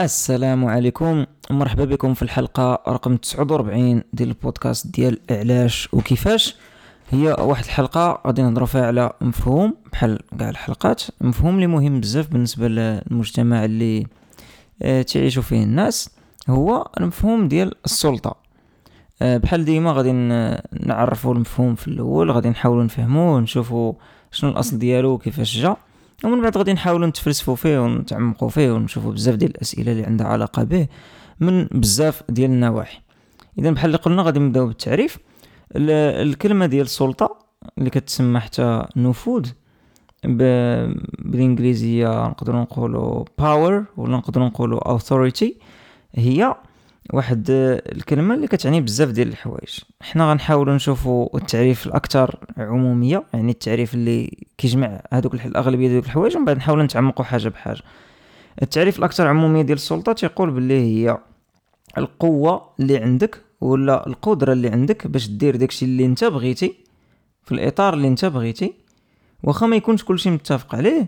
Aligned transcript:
السلام 0.00 0.64
عليكم. 0.64 1.26
مرحبا 1.50 1.84
بكم 1.84 2.14
في 2.14 2.22
الحلقة 2.22 2.82
رقم 2.88 3.16
49 3.16 4.02
ديال 4.12 4.28
البودكاست 4.28 4.86
ديال 4.86 5.18
علاش 5.30 5.88
وكيفاش. 5.92 6.56
هي 7.10 7.36
واحد 7.38 7.64
الحلقة 7.64 8.22
غادي 8.26 8.42
نهضروا 8.42 8.66
فيها 8.66 8.86
على 8.86 9.12
مفهوم 9.20 9.74
بحال 9.92 10.18
كاع 10.38 10.48
الحلقات. 10.48 11.02
مفهوم 11.20 11.54
اللي 11.54 11.66
مهم 11.66 12.00
بزاف 12.00 12.28
بالنسبة 12.28 12.68
للمجتمع 12.68 13.64
اللي 13.64 14.06
آه، 14.82 15.02
تعيشوا 15.02 15.42
فيه 15.42 15.62
الناس 15.62 16.10
هو 16.48 16.88
المفهوم 17.00 17.48
ديال 17.48 17.74
السلطة. 17.84 18.36
آه، 19.22 19.36
بحال 19.36 19.64
ديما 19.64 19.92
غادي 19.92 20.12
نعرفوا 20.72 21.34
المفهوم 21.34 21.74
في 21.74 21.88
الأول 21.88 22.30
غادي 22.30 22.48
نحاولوا 22.48 22.84
نفهموه 22.84 23.40
نشوفوا 23.40 23.92
شنو 24.30 24.50
الأصل 24.50 24.78
ديالو 24.78 25.10
وكيفاش 25.10 25.56
جا. 25.56 25.76
ومن 26.24 26.42
بعد 26.42 26.58
غادي 26.58 26.72
نحاولوا 26.72 27.06
نتفلسفوا 27.06 27.54
فيه 27.56 27.78
ونتعمقوا 27.84 28.48
فيه 28.48 28.72
ونشوفوا 28.72 29.12
بزاف 29.12 29.34
ديال 29.34 29.50
الأسئلة 29.50 29.92
اللي 29.92 30.04
عندها 30.04 30.26
علاقة 30.26 30.64
به 30.64 30.86
من 31.40 31.64
بزاف 31.64 32.22
ديال 32.28 32.50
النواحي. 32.50 33.00
اذا 33.58 33.70
بحال 33.70 33.86
اللي 33.86 33.98
قلنا 33.98 34.22
غادي 34.22 34.38
نبداو 34.38 34.66
بالتعريف. 34.66 35.18
الكلمة 35.76 36.66
ديال 36.66 36.84
السلطة 36.84 37.38
اللي 37.78 37.90
كتسمى 37.90 38.40
حتى 38.40 38.86
نفوذ 38.96 39.50
بالإنجليزية 41.18 42.28
نقدروا 42.28 42.60
نقولوا 42.60 43.24
باور 43.38 43.84
ولا 43.96 44.16
نقدروا 44.16 44.46
نقولوا 44.46 44.98
authority 44.98 45.48
هي 46.14 46.54
واحد 47.12 47.44
الكلمة 47.50 48.34
اللي 48.34 48.46
كتعني 48.46 48.80
بزاف 48.80 49.10
ديال 49.10 49.28
الحوايج. 49.28 49.78
حنا 50.00 50.30
غنحاولوا 50.30 50.74
نشوفوا 50.74 51.36
التعريف 51.36 51.86
الاكثر 51.86 52.38
عمومية 52.56 53.24
يعني 53.34 53.52
التعريف 53.52 53.94
اللي 53.94 54.46
كيجمع 54.58 55.00
هذوك 55.12 55.34
الأغلبية 55.34 55.88
ديال 55.88 56.04
الحوايج 56.04 56.36
ومن 56.36 56.44
بعد 56.44 56.56
نحاولوا 56.56 56.84
نتعمقوا 56.84 57.24
حاجة 57.24 57.48
بحاجة. 57.48 57.82
التعريف 58.62 58.98
الاكثر 58.98 59.26
عمومية 59.26 59.62
ديال 59.62 59.76
السلطة 59.76 60.12
تيقول 60.12 60.50
باللي 60.50 60.80
هي 60.80 61.18
القوة 61.98 62.70
اللي 62.80 62.96
عندك 62.98 63.42
ولا 63.60 64.06
القدرة 64.06 64.52
اللي 64.52 64.68
عندك 64.68 65.06
باش 65.06 65.28
دير 65.28 65.56
داكشي 65.56 65.84
اللي 65.84 66.04
انت 66.04 66.24
بغيتي 66.24 66.74
في 67.42 67.52
الإطار 67.52 67.94
اللي 67.94 68.08
انت 68.08 68.24
بغيتي. 68.24 68.74
واخا 69.42 69.66
ما 69.66 69.76
يكونش 69.76 70.04
كلشي 70.04 70.30
متفق 70.30 70.74
عليه 70.74 71.06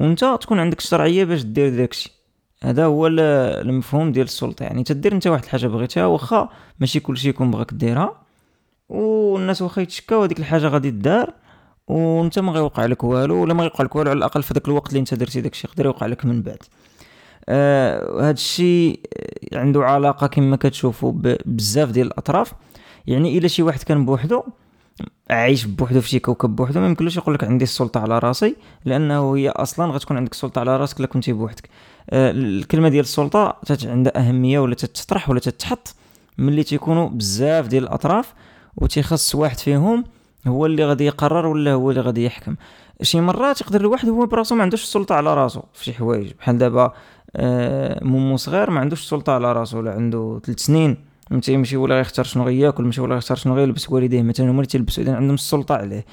وانت 0.00 0.38
تكون 0.40 0.58
عندك 0.58 0.78
الشرعية 0.78 1.24
باش 1.24 1.42
دير 1.42 1.76
داكشي. 1.76 2.21
هذا 2.62 2.84
هو 2.84 3.06
المفهوم 3.06 4.12
ديال 4.12 4.24
السلطة. 4.24 4.62
يعني 4.62 4.82
تدير 4.82 5.12
انت 5.12 5.26
واحد 5.26 5.42
الحاجة 5.44 5.66
بغيتها 5.66 6.06
واخا 6.06 6.48
ماشي 6.80 7.00
كلشي 7.00 7.28
يكون 7.28 7.50
بغاك 7.50 7.74
ديرها 7.74 8.22
والناس 8.88 9.62
واخا 9.62 9.82
يتشكاو 9.82 10.22
هذيك 10.22 10.38
الحاجة 10.38 10.68
غادي 10.68 10.90
دار 10.90 11.34
وانت 11.88 12.38
ما 12.38 12.52
غيوقع 12.52 12.86
لك 12.86 13.04
والو 13.04 13.42
ولا 13.42 13.54
ما 13.54 13.62
غيوقع 13.62 13.84
لك 13.84 13.96
والو 13.96 14.10
على 14.10 14.18
الأقل 14.18 14.42
في 14.42 14.54
ذاك 14.54 14.68
الوقت 14.68 14.88
اللي 14.88 15.00
انت 15.00 15.14
درتي 15.14 15.40
داكشي 15.40 15.68
يقدر 15.68 15.84
يوقع 15.84 16.06
لك 16.06 16.24
من 16.24 16.42
بعد. 16.42 16.62
آه 17.48 18.20
هذا 18.20 18.30
الشيء 18.30 19.00
عنده 19.52 19.84
علاقة 19.84 20.26
كما 20.26 20.56
كتشوفوا 20.56 21.12
بزاف 21.46 21.90
ديال 21.90 22.06
الأطراف. 22.06 22.52
يعني 23.06 23.38
إلا 23.38 23.48
شي 23.48 23.62
واحد 23.62 23.82
كان 23.82 24.04
بوحدو 24.04 24.42
عايش 25.30 25.64
بوحدو 25.64 26.00
في 26.00 26.08
شي 26.08 26.18
كوكب 26.18 26.56
بوحدو 26.56 26.80
ما 26.80 26.86
يمكنلوش 26.86 27.16
يقول 27.16 27.34
لك 27.34 27.44
عندي 27.44 27.64
السلطة 27.64 28.00
على 28.00 28.18
راسي 28.18 28.56
لأنه 28.84 29.36
هي 29.36 29.48
أصلا 29.48 29.92
غتكون 29.92 30.16
عندك 30.16 30.32
السلطة 30.32 30.58
على 30.58 30.76
راسك 30.76 30.98
إلا 30.98 31.06
كنتي 31.06 31.32
بوحدك. 31.32 31.68
آه، 32.10 32.30
الكلمة 32.30 32.88
ديال 32.88 33.04
السلطة 33.04 33.56
عندها 33.84 34.28
أهمية 34.28 34.58
ولا 34.58 34.74
تتطرح 34.74 35.30
ولا 35.30 35.40
تتحط 35.40 35.94
ملي 36.38 36.62
تيكونوا 36.62 37.08
بزاف 37.08 37.66
ديال 37.66 37.82
الأطراف 37.82 38.34
وتيخص 38.76 39.34
واحد 39.34 39.58
فيهم 39.58 40.04
هو 40.46 40.66
اللي 40.66 40.84
غادي 40.84 41.04
يقرر 41.06 41.46
ولا 41.46 41.72
هو 41.72 41.90
اللي 41.90 42.00
غادي 42.00 42.24
يحكم. 42.24 42.56
شي 43.02 43.20
مرات 43.20 43.60
يقدر 43.60 43.80
الواحد 43.80 44.08
هو 44.08 44.26
براسو 44.26 44.54
ما 44.54 44.62
عندوش 44.62 44.82
السلطة 44.82 45.14
على 45.14 45.34
راسو 45.34 45.60
في 45.74 45.84
شي 45.84 45.92
حوايج. 45.92 46.32
بحال 46.38 46.58
دابا 46.58 46.92
مومو 48.02 48.36
صغير 48.36 48.70
ما 48.70 48.80
عندوش 48.80 49.02
السلطة 49.02 49.32
على 49.32 49.52
راسو 49.52 49.78
ولا 49.78 49.92
عنده 49.92 50.40
ثلاث 50.44 50.58
سنين. 50.58 51.11
تيمشي 51.40 51.76
ولا 51.76 52.00
يختار 52.00 52.24
شنو 52.24 52.44
غياكل 52.44 52.84
ماشي 52.84 53.00
ولا 53.00 53.16
يختار 53.16 53.36
شنو 53.36 53.54
غيلبس 53.54 53.90
والديه 53.90 54.22
مثلا 54.22 54.46
هما 54.46 54.56
اللي 54.56 54.66
تيلبسوا 54.66 55.02
اذا 55.02 55.16
عندهم 55.16 55.34
السلطة 55.34 55.74
عليه. 55.74 56.04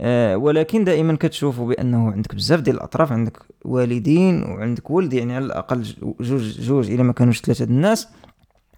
آه، 0.00 0.36
ولكن 0.36 0.84
دائما 0.84 1.16
كتشوفوا 1.16 1.68
بأنه 1.68 2.12
عندك 2.12 2.34
بزاف 2.34 2.60
ديال 2.60 2.76
الأطراف 2.76 3.12
عندك 3.12 3.38
والدين 3.64 4.42
وعندك 4.42 4.90
ولد 4.90 5.12
يعني 5.12 5.36
على 5.36 5.44
الأقل 5.44 5.82
جوج 6.20 6.60
جوج 6.60 6.90
إلا 6.90 7.02
ما 7.02 7.12
كانوش 7.12 7.40
ثلاثة 7.40 7.64
الناس 7.64 8.08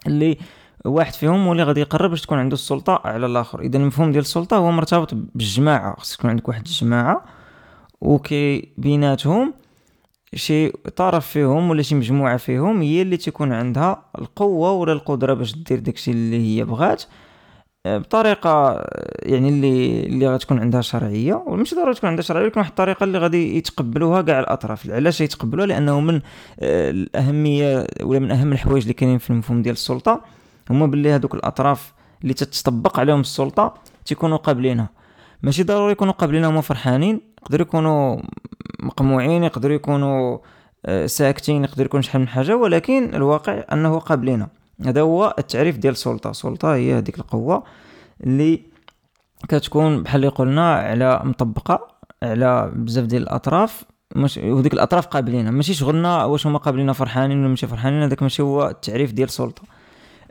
اللي 0.06 0.38
واحد 0.84 1.14
فيهم 1.14 1.46
هو 1.46 1.52
اللي 1.52 1.62
غادي 1.62 1.80
يقرر 1.80 2.06
باش 2.06 2.22
تكون 2.22 2.38
عنده 2.38 2.54
السلطة 2.54 3.00
على 3.04 3.26
الآخر. 3.26 3.60
اذا 3.60 3.78
المفهوم 3.78 4.12
ديال 4.12 4.22
السلطة 4.22 4.56
هو 4.56 4.70
مرتبط 4.70 5.14
بالجماعة 5.14 5.96
خص 5.98 6.14
يكون 6.14 6.30
عندك 6.30 6.48
واحد 6.48 6.66
الجماعة 6.66 7.24
وكي 8.00 8.68
بيناتهم 8.78 9.54
شي 10.34 10.68
طرف 10.68 11.26
فيهم 11.26 11.70
ولا 11.70 11.82
شي 11.82 11.94
مجموعة 11.94 12.36
فيهم 12.36 12.82
هي 12.82 13.02
اللي 13.02 13.16
تكون 13.16 13.52
عندها 13.52 14.02
القوة 14.18 14.72
ولا 14.72 14.92
القدرة 14.92 15.34
باش 15.34 15.56
دير 15.56 15.78
داكشي 15.78 16.10
اللي 16.10 16.36
هي 16.36 16.64
بغات 16.64 17.02
بطريقة 17.86 18.84
يعني 19.22 19.48
اللي 19.48 20.06
اللي 20.06 20.28
غتكون 20.28 20.58
عندها 20.58 20.80
شرعية 20.80 21.34
وماشي 21.34 21.76
ضروري 21.76 21.94
تكون 21.94 22.10
عندها 22.10 22.22
شرعية 22.22 22.44
ولكن 22.44 22.60
واحد 22.60 22.70
الطريقة 22.70 23.04
اللي 23.04 23.18
غادي 23.18 23.56
يتقبلوها 23.56 24.22
كاع 24.22 24.40
الأطراف. 24.40 24.90
علاش 24.90 25.20
يتقبلوها؟ 25.20 25.66
لأنه 25.66 26.00
من 26.00 26.20
آه، 26.60 26.90
الأهمية 26.90 27.86
ولا 28.02 28.18
من 28.18 28.30
أهم 28.30 28.52
الحوايج 28.52 28.82
اللي 28.82 28.94
كاينين 28.94 29.18
في 29.18 29.30
المفهوم 29.30 29.62
ديال 29.62 29.72
السلطة 29.72 30.24
هما 30.70 30.86
باللي 30.86 31.12
هذوك 31.12 31.34
الأطراف 31.34 31.92
اللي 32.22 32.34
تتطبق 32.34 33.00
عليهم 33.00 33.20
السلطة 33.20 33.74
تيكونوا 34.04 34.36
قابلينها. 34.36 34.88
ماشي 35.42 35.62
ضروري 35.62 35.92
يكونوا 35.92 36.12
قابلينها 36.12 36.50
هما 36.50 36.60
فرحانين. 36.60 37.20
يقدروا 37.46 37.66
يكونوا 37.66 38.20
مقموعين 38.80 39.44
يقدروا 39.44 39.76
يكونوا 39.76 40.38
آه، 40.86 41.06
ساكتين 41.06 41.64
يقدر 41.64 41.84
يكون 41.84 42.02
شحال 42.02 42.20
من 42.20 42.28
حاجة 42.28 42.56
ولكن 42.56 43.14
الواقع 43.14 43.64
أنه 43.72 43.98
قابلينها 43.98 44.48
هذا 44.84 45.00
هو 45.00 45.34
التعريف 45.38 45.78
ديال 45.78 45.92
السلطه 45.92 46.30
السلطه 46.30 46.74
هي 46.74 46.98
هذيك 46.98 47.18
القوة 47.18 47.62
اللي 48.24 48.62
كتكون 49.48 50.02
بحال 50.02 50.16
اللي 50.16 50.28
قلنا 50.28 50.74
على 50.74 51.20
مطبقة 51.24 51.88
على 52.22 52.72
بزاف 52.74 53.04
ديال 53.04 53.22
الأطراف. 53.22 53.84
مش 54.16 54.38
وديك 54.38 54.74
الأطراف 54.74 55.06
قابلينها 55.06 55.50
ماشي 55.50 55.74
شغلنا 55.74 56.24
واش 56.24 56.46
هما 56.46 56.58
قابلينها 56.58 56.94
فرحانين 56.94 57.40
ولا 57.40 57.48
ماشي 57.48 57.66
فرحانين 57.66 58.02
هذاك 58.02 58.22
ماشي 58.22 58.42
هو 58.42 58.68
التعريف 58.68 59.12
ديال 59.12 59.28
السلطه 59.28 59.62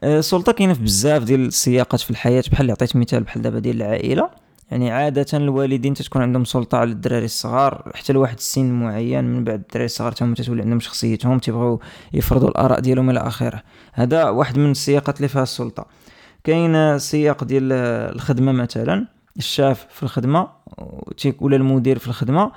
آه، 0.04 0.20
السلطه 0.20 0.52
كاينة 0.52 0.74
في 0.74 0.84
بزاف 0.84 1.24
ديال 1.24 1.46
السياقات 1.46 2.00
في 2.00 2.12
الحياة 2.12 2.44
بحال 2.52 2.62
اللي 2.62 2.72
عطيت 2.72 2.96
مثال 2.96 3.24
بحال 3.24 3.42
دابا 3.42 3.60
ديال 3.60 3.76
العائلة. 3.76 4.30
يعني 4.72 4.92
عادة 4.92 5.26
الوالدين 5.34 5.94
تتكون 5.94 6.22
عندهم 6.22 6.46
سلطة 6.46 6.78
على 6.78 6.92
الدراري 6.92 7.26
الصغار 7.26 7.92
حتى 7.96 8.14
لواحد 8.14 8.38
السن 8.38 8.72
معين 8.72 9.24
من 9.24 9.44
بعد 9.44 9.60
الدراري 9.60 9.86
الصغار 9.86 10.12
تاهم 10.12 10.34
تتولي 10.34 10.62
عندهم 10.62 10.80
شخصيتهم 10.80 11.40
تيبغيو 11.40 11.80
يفرضوا 12.14 12.50
الآراء 12.50 12.80
ديالهم 12.80 13.10
إلى 13.10 13.20
آخره. 13.20 13.62
هذا 13.94 14.30
واحد 14.30 14.60
من 14.60 14.72
السياقات 14.72 15.18
اللي 15.18 15.28
فيها 15.28 15.44
السلطة. 15.44 15.86
كاين 16.44 16.76
السياق 16.76 17.44
ديال 17.44 17.72
الخدمة 18.16 18.52
مثلا 18.52 19.08
الشاف 19.38 19.88
في 19.90 20.04
الخدمة 20.04 20.48
ولا 21.42 21.56
المدير 21.56 22.00
في 22.00 22.08
الخدمة 22.08 22.52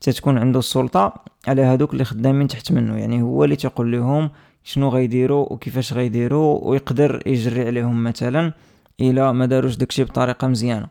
تتكون 0.00 0.38
عنده 0.38 0.58
السلطة 0.58 1.14
على 1.48 1.62
هادوك 1.62 1.92
اللي 1.92 2.04
خدامين 2.04 2.48
تحت 2.48 2.72
منه. 2.72 2.98
يعني 2.98 3.22
هو 3.22 3.44
اللي 3.44 3.56
تيقول 3.56 3.92
لهم 3.92 4.30
شنو 4.64 4.88
غيديروا 4.88 5.52
وكيفاش 5.52 5.92
غيديروا 5.92 6.58
ويقدر 6.62 7.22
يجري 7.26 7.66
عليهم 7.66 8.04
مثلا 8.04 8.52
إلى 9.00 9.32
ما 9.32 9.46
داروش 9.46 9.76
داكشي 9.76 10.04
بطريقة 10.04 10.48
مزيانة. 10.48 10.86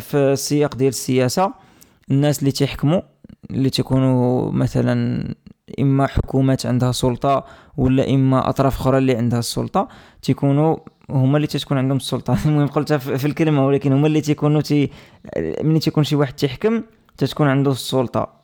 في 0.00 0.14
السياق 0.14 0.74
ديال 0.74 0.88
السياسة 0.88 1.52
الناس 2.10 2.38
اللي 2.38 2.50
تيحكموا 2.50 3.00
اللي 3.50 3.70
تيكونوا 3.70 4.50
مثلا 4.50 5.34
إما 5.80 6.06
حكومات 6.06 6.66
عندها 6.66 6.92
سلطة 6.92 7.44
ولا 7.76 8.10
إما 8.10 8.48
أطراف 8.48 8.80
أخرى 8.80 8.98
اللي 8.98 9.16
عندها 9.16 9.38
السلطة 9.38 9.88
تيكونوا 10.22 10.76
هما 11.10 11.36
اللي 11.36 11.46
تتكون 11.46 11.78
عندهم 11.78 11.96
السلطة. 11.96 12.38
المهم 12.46 12.66
قلتها 12.66 12.98
في 12.98 13.26
الكلمة 13.26 13.66
ولكن 13.66 13.92
هما 13.92 14.06
اللي 14.06 14.20
تيكونوا 14.20 14.60
تي 14.60 14.90
ملي 15.62 15.78
تيكون 15.78 16.04
شي 16.04 16.16
واحد 16.16 16.32
تيحكم 16.32 16.82
تتكون 17.16 17.48
عنده 17.48 17.70
السلطة. 17.70 18.20
آه، 18.20 18.35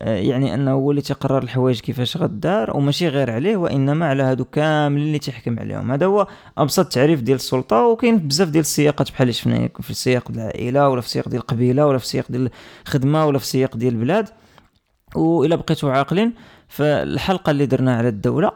يعني 0.00 0.54
أنه 0.54 0.72
هو 0.72 0.90
اللي 0.90 1.02
تيقرر 1.02 1.42
الحوايج 1.42 1.80
كيفاش 1.80 2.16
غدار 2.16 2.76
وماشي 2.76 3.08
غير 3.08 3.30
عليه 3.30 3.56
وإنما 3.56 4.06
على 4.06 4.22
هادو 4.22 4.44
كاملين 4.44 5.06
اللي 5.06 5.18
تيحكم 5.18 5.58
عليهم. 5.58 5.90
هذا 5.92 6.06
هو 6.06 6.26
أبسط 6.58 6.92
تعريف 6.92 7.20
ديال 7.22 7.36
السلطة 7.36 7.86
وكاين 7.86 8.18
بزاف 8.18 8.48
ديال 8.48 8.60
السياقات 8.60 9.10
بحال 9.10 9.22
اللي 9.22 9.32
شفنا 9.32 9.68
في 9.80 9.90
السياق 9.90 10.32
ديال 10.32 10.44
العائلة 10.44 10.88
ولا 10.88 11.00
في 11.00 11.06
السياق 11.06 11.28
ديال 11.28 11.40
القبيلة 11.40 11.86
ولا 11.86 11.98
في 11.98 12.04
السياق 12.04 12.24
ديال 12.30 12.50
الخدمة 12.86 13.26
ولا 13.26 13.38
في 13.38 13.44
السياق 13.44 13.76
ديال 13.76 13.94
البلاد. 13.94 14.28
والى 15.14 15.56
بقيتوا 15.56 15.92
عاقلين 15.92 16.32
فالحلقة 16.68 17.50
اللي 17.50 17.66
درنا 17.66 17.96
على 17.96 18.08
الدولة 18.08 18.52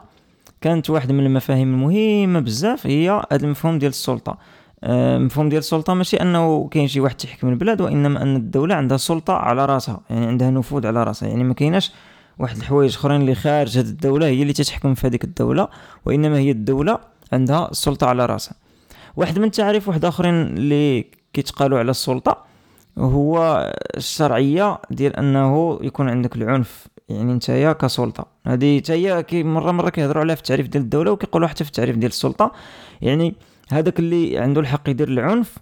كانت 0.61 0.89
واحد 0.89 1.11
من 1.11 1.25
المفاهيم 1.25 1.73
المهمة 1.73 2.39
بزاف 2.39 2.87
هي 2.87 3.09
هذا 3.31 3.45
المفهوم 3.45 3.79
ديال 3.79 3.89
السلطة. 3.89 4.37
آه، 4.85 5.27
ديال 5.37 5.57
السلطة 5.57 5.93
ماشي 5.93 6.17
أنه 6.17 6.67
كاين 6.67 6.87
شي 6.87 6.99
واحد 6.99 7.15
تيحكم 7.15 7.49
البلاد 7.49 7.81
وإنما 7.81 8.21
أن 8.21 8.35
الدولة 8.35 8.75
عندها 8.75 8.97
سلطة 8.97 9.33
على 9.33 9.65
راسها 9.65 10.01
يعني 10.09 10.25
عندها 10.25 10.49
نفوذ 10.49 10.87
على 10.87 11.03
راسها 11.03 11.29
يعني 11.29 11.43
ما 11.43 11.53
كايناش 11.53 11.91
واحد 12.39 12.57
الحوايج 12.57 12.95
أخرين 12.95 13.21
اللي 13.21 13.35
خارج 13.35 13.77
هذه 13.77 13.85
الدولة 13.85 14.25
هي 14.27 14.41
اللي 14.41 14.53
تتحكم 14.53 14.93
في 14.93 15.07
هذيك 15.07 15.23
الدولة 15.23 15.67
وإنما 16.05 16.37
هي 16.37 16.51
الدولة 16.51 16.99
عندها 17.31 17.71
السلطة 17.71 18.07
على 18.07 18.25
راسها. 18.25 18.55
واحد 19.15 19.39
من 19.39 19.45
التعريف 19.45 19.87
واحد 19.87 20.05
آخرين 20.05 20.33
اللي 20.33 21.05
كيتقالوا 21.33 21.79
على 21.79 21.91
السلطة 21.91 22.45
هو 22.97 23.61
الشرعية 23.97 24.77
ديال 24.91 25.15
أنه 25.15 25.79
يكون 25.81 26.09
عندك 26.09 26.35
العنف 26.35 26.87
يعني 27.09 27.33
نتايا 27.33 27.73
كسلطة. 27.73 28.25
هذه 28.47 28.79
حتى 28.79 28.93
هي 28.93 29.43
مرة 29.43 29.71
مرة 29.71 29.89
كيهضروا 29.89 30.21
عليها 30.21 30.35
في 30.35 30.41
التعريف 30.41 30.67
ديال 30.67 30.83
الدولة 30.83 31.11
وكيقولوا 31.11 31.47
حتى 31.47 31.63
في 31.63 31.69
التعريف 31.69 31.97
ديال 31.97 32.11
السلطة 32.11 32.51
يعني 33.01 33.35
هذاك 33.71 33.99
اللي 33.99 34.37
عنده 34.37 34.61
الحق 34.61 34.89
يدير 34.89 35.07
العنف 35.07 35.57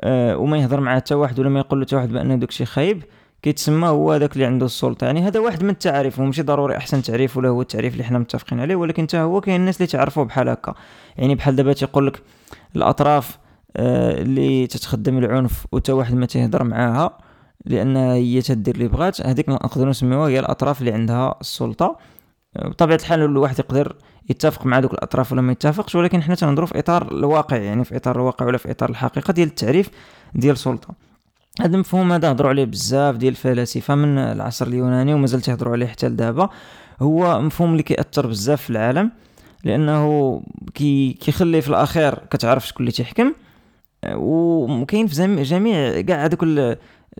آه 0.00 0.36
وما 0.36 0.58
يهضر 0.58 0.80
مع 0.80 0.96
حتى 0.96 1.14
واحد 1.14 1.40
ولا 1.40 1.48
ما 1.48 1.60
يقول 1.60 1.80
له 1.80 1.86
واحد 1.92 2.08
بأن 2.08 2.38
داكشي 2.38 2.64
خايب. 2.64 3.02
كيتسمى 3.42 3.88
هو 3.88 4.12
هذاك 4.12 4.32
اللي 4.32 4.44
عنده 4.44 4.66
السلطة. 4.66 5.04
يعني 5.04 5.26
هذا 5.26 5.40
واحد 5.40 5.62
من 5.64 5.70
التعاريف 5.70 6.18
وماشي 6.18 6.42
ضروري 6.42 6.76
أحسن 6.76 7.02
تعريف 7.02 7.36
ولا 7.36 7.48
هو 7.48 7.62
التعريف 7.62 7.92
اللي 7.92 8.04
حنا 8.04 8.18
متفقين 8.18 8.60
عليه 8.60 8.76
ولكن 8.76 9.02
حتى 9.02 9.18
هو 9.18 9.40
كاين 9.40 9.60
الناس 9.60 9.76
اللي 9.76 9.86
تعرفوه 9.86 10.24
بحال 10.24 10.48
هكا. 10.48 10.74
يعني 11.16 11.34
بحال 11.34 11.56
دابا 11.56 11.72
تيقول 11.72 12.06
لك 12.06 12.22
الأطراف 12.76 13.38
آه 13.76 14.22
اللي 14.22 14.66
تتخدم 14.66 15.18
العنف 15.18 15.66
وتا 15.72 15.92
واحد 15.92 16.14
ما 16.14 16.26
تيهضر 16.26 16.64
معاها 16.64 17.18
لانها 17.64 18.14
هي 18.14 18.42
تدير 18.42 18.74
اللي 18.74 18.88
بغات. 18.88 19.26
هذيك 19.26 19.48
نقدروا 19.48 19.90
نسميوها 19.90 20.28
هي 20.28 20.38
الأطراف 20.38 20.80
اللي 20.80 20.92
عندها 20.92 21.34
السلطة. 21.40 21.96
بطبيعة 22.56 22.96
الحال 22.96 23.20
الواحد 23.22 23.58
يقدر 23.58 23.96
يتفق 24.30 24.66
مع 24.66 24.80
دوك 24.80 24.92
الأطراف 24.92 25.32
ولا 25.32 25.42
ما 25.42 25.52
يتفقش 25.52 25.94
ولكن 25.94 26.22
حنا 26.22 26.34
تنهضروا 26.34 26.66
في 26.66 26.78
إطار 26.78 27.12
الواقع 27.12 27.56
يعني 27.56 27.84
في 27.84 27.96
إطار 27.96 28.16
الواقع 28.16 28.46
ولا 28.46 28.58
في 28.58 28.70
إطار 28.70 28.90
الحقيقة 28.90 29.32
ديال 29.32 29.48
التعريف 29.48 29.90
ديال 30.34 30.52
السلطة. 30.52 30.94
هذا 31.60 31.74
المفهوم 31.74 32.12
هذا 32.12 32.32
هضروا 32.32 32.50
عليه 32.50 32.64
بزاف 32.64 33.16
ديال 33.16 33.32
الفلاسفة 33.32 33.94
من 33.94 34.18
العصر 34.18 34.66
اليوناني 34.66 35.14
ومازال 35.14 35.40
تيهضروا 35.40 35.72
عليه 35.72 35.86
حتى 35.86 36.08
لدابا. 36.08 36.48
هو 37.02 37.40
مفهوم 37.40 37.72
اللي 37.72 37.82
كيأثر 37.82 38.26
بزاف 38.26 38.62
في 38.62 38.70
العالم 38.70 39.10
لأنه 39.64 40.42
كي 40.74 41.12
كيخلي 41.12 41.60
في 41.60 41.68
الأخير 41.68 42.14
كتعرف 42.14 42.66
شكون 42.66 42.80
اللي 42.80 42.92
تيحكم 42.92 43.32
وكاين 44.06 45.06
في 45.06 45.42
جميع 45.42 46.00
كاع 46.00 46.24
هذوك 46.24 46.42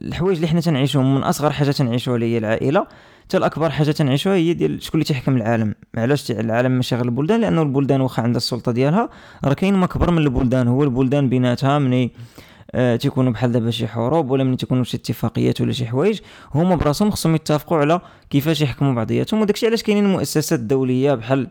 الحوايج 0.03 0.37
اللي 0.37 0.49
حنا 0.49 0.61
تنعيشوهم 0.61 1.15
من 1.15 1.23
أصغر 1.23 1.51
حاجة 1.51 1.71
تنعيشوها 1.71 2.17
اللي 2.17 2.35
هي 2.35 2.39
العائلة 2.39 2.87
حتى 3.25 3.37
الأكبر 3.37 3.71
حاجة 3.71 3.91
تنعيشوها 3.91 4.35
هي 4.35 4.55
ديال 4.55 4.83
شكون 4.83 5.01
اللي 5.01 5.05
تيحكم 5.05 5.37
العالم. 5.37 5.75
علاش 5.97 6.31
العالم 6.31 6.73
ماشي 6.73 6.97
غير 6.97 7.05
البلدان؟ 7.05 7.41
لأنه 7.41 7.63
البلدان 7.63 8.01
واخا 8.01 8.23
عندها 8.23 8.37
السلطة 8.37 8.73
ديالها 8.73 9.09
راه 9.45 9.53
كاين 9.53 9.75
ما 9.75 9.87
كبر 9.87 10.11
من 10.11 10.19
البلدان. 10.19 10.69
هو 10.69 10.83
البلدان 10.85 11.29
بيناتها 11.29 11.79
مني 11.79 12.13
آه 12.75 12.97
تيكونوا 12.97 13.33
بحال 13.33 13.53
دابا 13.53 13.71
شي 13.71 13.89
حروب 13.89 14.31
ولا 14.31 14.45
من 14.45 14.57
تيكونوا 14.57 14.85
شي 14.85 14.97
اتفاقيات 14.97 15.61
ولا 15.61 15.73
شي 15.73 15.87
حوايج. 15.87 16.21
هما 16.55 16.77
براسهم 16.77 17.11
خصهم 17.11 17.35
يتفقوا 17.35 17.79
على 17.79 18.01
كيفاش 18.31 18.61
يحكموا 18.61 18.95
بعضياتهم 18.95 19.41
وداكشي 19.41 19.67
علاش 19.67 19.83
كاينين 19.83 20.05
المؤسسات 20.05 20.61
الدوليه 20.61 21.15
بحال 21.15 21.49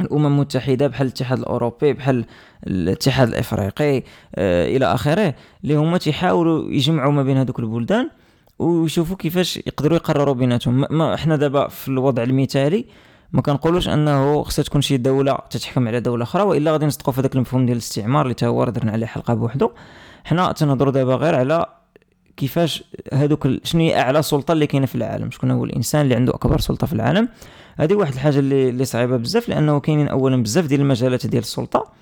الأمم 0.00 0.26
المتحدة 0.26 0.86
بحال 0.86 1.06
الاتحاد 1.06 1.38
الأوروبي 1.38 1.92
بحال 1.92 2.24
الاتحاد 2.66 3.28
الإفريقي 3.28 4.02
آه 4.34 4.76
إلى 4.76 4.86
آخره 4.86 5.34
اللي 5.64 5.74
هما 5.74 5.98
تيحاولوا 5.98 6.70
يجمعوا 6.70 7.12
ما 7.12 7.22
بين 7.22 7.36
هذوك 7.36 7.58
البلدان 7.60 8.10
ويشوفوا 8.58 9.16
كيفاش 9.16 9.56
يقدروا 9.56 9.96
يقرروا 9.96 10.34
بيناتهم. 10.34 10.86
ما 10.90 11.14
إحنا 11.14 11.36
دابا 11.36 11.68
في 11.68 11.88
الوضع 11.88 12.22
المثالي 12.22 12.84
ما 13.32 13.42
كنقولوش 13.42 13.88
أنه 13.88 14.42
خصها 14.42 14.62
تكون 14.62 14.80
شي 14.80 14.96
دولة 14.96 15.38
تتحكم 15.50 15.88
على 15.88 16.00
دولة 16.00 16.22
أخرى 16.22 16.42
وإلا 16.42 16.72
غادي 16.72 16.86
نصدقوا 16.86 17.12
في 17.12 17.20
هذاك 17.20 17.34
المفهوم 17.34 17.66
ديال 17.66 17.76
الاستعمار 17.76 18.22
اللي 18.22 18.34
تا 18.34 18.46
هو 18.46 18.64
درنا 18.64 18.92
عليه 18.92 19.06
حلقة 19.06 19.34
بوحدو. 19.34 19.70
حنا 20.24 20.52
تنهضروا 20.52 20.92
دابا 20.92 21.14
غير 21.14 21.34
على 21.34 21.66
كيفاش 22.36 22.84
هذوك 23.12 23.48
شنو 23.64 23.80
هي 23.82 24.00
أعلى 24.00 24.22
سلطة 24.22 24.52
اللي 24.52 24.66
كاينة 24.66 24.86
في 24.86 24.94
العالم 24.94 25.30
شكون 25.30 25.50
هو 25.50 25.64
الإنسان 25.64 26.00
اللي 26.00 26.14
عنده 26.14 26.34
أكبر 26.34 26.60
سلطة 26.60 26.86
في 26.86 26.92
العالم. 26.92 27.28
هذه 27.76 27.94
واحد 27.94 28.12
الحاجة 28.12 28.38
اللي 28.38 28.68
اللي 28.68 28.84
صعيبة 28.84 29.16
بزاف 29.16 29.48
لأنه 29.48 29.80
كاينين 29.80 30.08
اولا 30.08 30.42
بزاف 30.42 30.66
ديال 30.66 30.80
المجالات 30.80 31.26
ديال 31.26 31.42
السلطة 31.42 31.92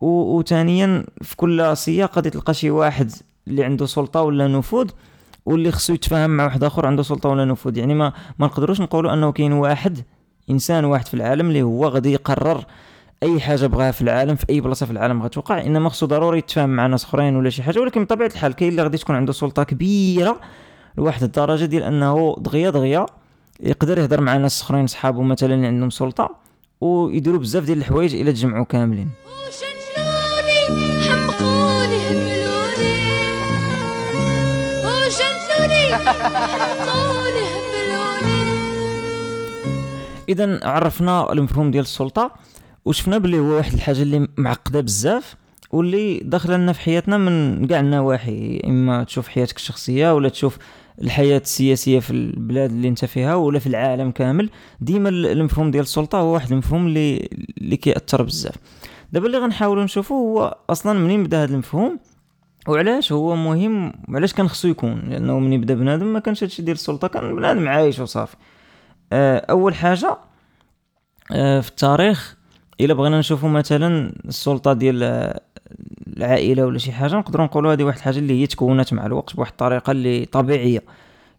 وثانيا 0.00 1.04
في 1.22 1.36
كل 1.36 1.76
سياق 1.76 2.16
غادي 2.16 2.30
تلقى 2.30 2.54
شي 2.54 2.70
واحد 2.70 3.12
اللي 3.48 3.64
عنده 3.64 3.86
سلطة 3.86 4.22
ولا 4.22 4.48
نفوذ 4.48 4.90
واللي 5.46 5.72
خصو 5.72 5.92
يتفاهم 5.92 6.30
مع 6.30 6.44
واحد 6.44 6.64
آخر 6.64 6.86
عنده 6.86 7.02
سلطة 7.02 7.28
ولا 7.28 7.44
نفوذ. 7.44 7.78
يعني 7.78 7.94
ما 7.94 8.12
ما 8.38 8.46
نقدروش 8.46 8.80
نقولوا 8.80 9.12
أنه 9.12 9.32
كاين 9.32 9.52
واحد 9.52 9.98
إنسان 10.50 10.84
واحد 10.84 11.06
في 11.08 11.14
العالم 11.14 11.48
اللي 11.48 11.62
هو 11.62 11.86
غادي 11.88 12.12
يقرر 12.12 12.64
أي 13.22 13.40
حاجة 13.40 13.66
بغاها 13.66 13.90
في 13.90 14.02
العالم 14.02 14.36
في 14.36 14.46
أي 14.50 14.60
بلاصة 14.60 14.86
في 14.86 14.92
العالم 14.92 15.22
غتوقع 15.22 15.60
إنما 15.60 15.88
خصو 15.88 16.06
ضروري 16.06 16.38
يتفاهم 16.38 16.70
مع 16.70 16.86
ناس 16.86 17.04
أخرين 17.04 17.36
ولا 17.36 17.50
شي 17.50 17.62
حاجة. 17.62 17.80
ولكن 17.80 18.04
بطبيعة 18.04 18.26
الحال 18.26 18.52
كاين 18.52 18.70
اللي 18.70 18.82
غادي 18.82 18.98
تكون 18.98 19.16
عنده 19.16 19.32
سلطة 19.32 19.62
كبيرة 19.62 20.40
لواحد 20.98 21.22
الدرجة 21.22 21.64
ديال 21.64 21.82
أنه 21.82 22.36
دغيا 22.38 22.70
دغيا 22.70 23.06
يقدر 23.62 23.98
يهضر 23.98 24.20
مع 24.20 24.36
ناس 24.36 24.62
اخرين 24.62 24.86
صحابو 24.86 25.22
مثلا 25.22 25.54
اللي 25.54 25.66
عندهم 25.66 25.90
سلطة 25.90 26.36
ويديروا 26.80 27.38
بزاف 27.38 27.64
ديال 27.64 27.78
الحوايج 27.78 28.14
إلى 28.14 28.32
تجمعوا 28.32 28.64
كاملين. 28.64 29.10
اذا 40.28 40.68
عرفنا 40.68 41.32
المفهوم 41.32 41.70
ديال 41.70 41.82
السلطة 41.82 42.30
وشفنا 42.84 43.18
بلي 43.18 43.38
هو 43.38 43.44
واحد 43.44 43.72
الحاجة 43.72 44.02
اللي 44.02 44.28
معقدة 44.36 44.80
بزاف 44.80 45.34
واللي 45.70 46.18
داخله 46.18 46.56
لنا 46.56 46.72
في 46.72 46.80
حياتنا 46.80 47.18
من 47.18 47.66
كاع 47.66 47.80
النواحي 47.80 48.62
إما 48.64 49.04
تشوف 49.04 49.28
حياتك 49.28 49.56
الشخصية 49.56 50.14
ولا 50.14 50.28
تشوف 50.28 50.58
الحياة 51.02 51.38
السياسية 51.38 52.00
في 52.00 52.10
البلاد 52.10 52.70
اللي 52.70 52.88
انت 52.88 53.04
فيها 53.04 53.34
ولا 53.34 53.58
في 53.58 53.66
العالم 53.66 54.10
كامل. 54.10 54.50
ديما 54.80 55.08
المفهوم 55.08 55.70
ديال 55.70 55.82
السلطة 55.82 56.18
هو 56.18 56.34
واحد 56.34 56.52
المفهوم 56.52 56.86
اللي 56.86 57.28
اللي 57.58 57.76
كيأثر 57.76 58.22
بزاف. 58.22 58.54
دابا 59.12 59.26
اللي 59.26 59.38
غنحاولوا 59.38 59.84
نشوفوا 59.84 60.16
هو 60.16 60.58
أصلا 60.70 60.98
منين 60.98 61.24
بدا 61.24 61.42
هذا 61.42 61.52
المفهوم 61.52 61.98
وعلاش 62.68 63.12
هو 63.12 63.36
مهم 63.36 63.92
وعلاش 64.08 64.32
كان 64.32 64.48
خصو 64.48 64.68
يكون؟ 64.68 65.00
لأنه 65.08 65.38
من 65.38 65.52
يبدا 65.52 65.74
بنادم 65.74 66.06
ما 66.06 66.18
كانش 66.18 66.44
هادشي 66.44 66.62
ديال 66.62 66.76
السلطة 66.76 67.08
كان 67.08 67.36
بنادم 67.36 67.68
عايش 67.68 67.98
وصافي. 67.98 68.36
آه، 69.12 69.38
أول 69.50 69.74
حاجة 69.74 70.18
آه، 71.32 71.60
في 71.60 71.68
التاريخ 71.68 72.36
إلا 72.80 72.94
بغينا 72.94 73.18
نشوفوا 73.18 73.48
مثلا 73.48 74.12
السلطة 74.28 74.72
ديال 74.72 75.34
العائلة 76.16 76.66
ولا 76.66 76.78
شي 76.78 76.92
حاجة 76.92 77.16
نقدروا 77.16 77.46
نقولوا 77.46 77.72
هذه 77.72 77.84
واحد 77.84 77.98
الحاجة 77.98 78.18
اللي 78.18 78.42
هي 78.42 78.46
تكونت 78.46 78.92
مع 78.92 79.06
الوقت 79.06 79.36
بواحد 79.36 79.50
الطريقة 79.50 79.90
اللي 79.90 80.24
طبيعية. 80.24 80.82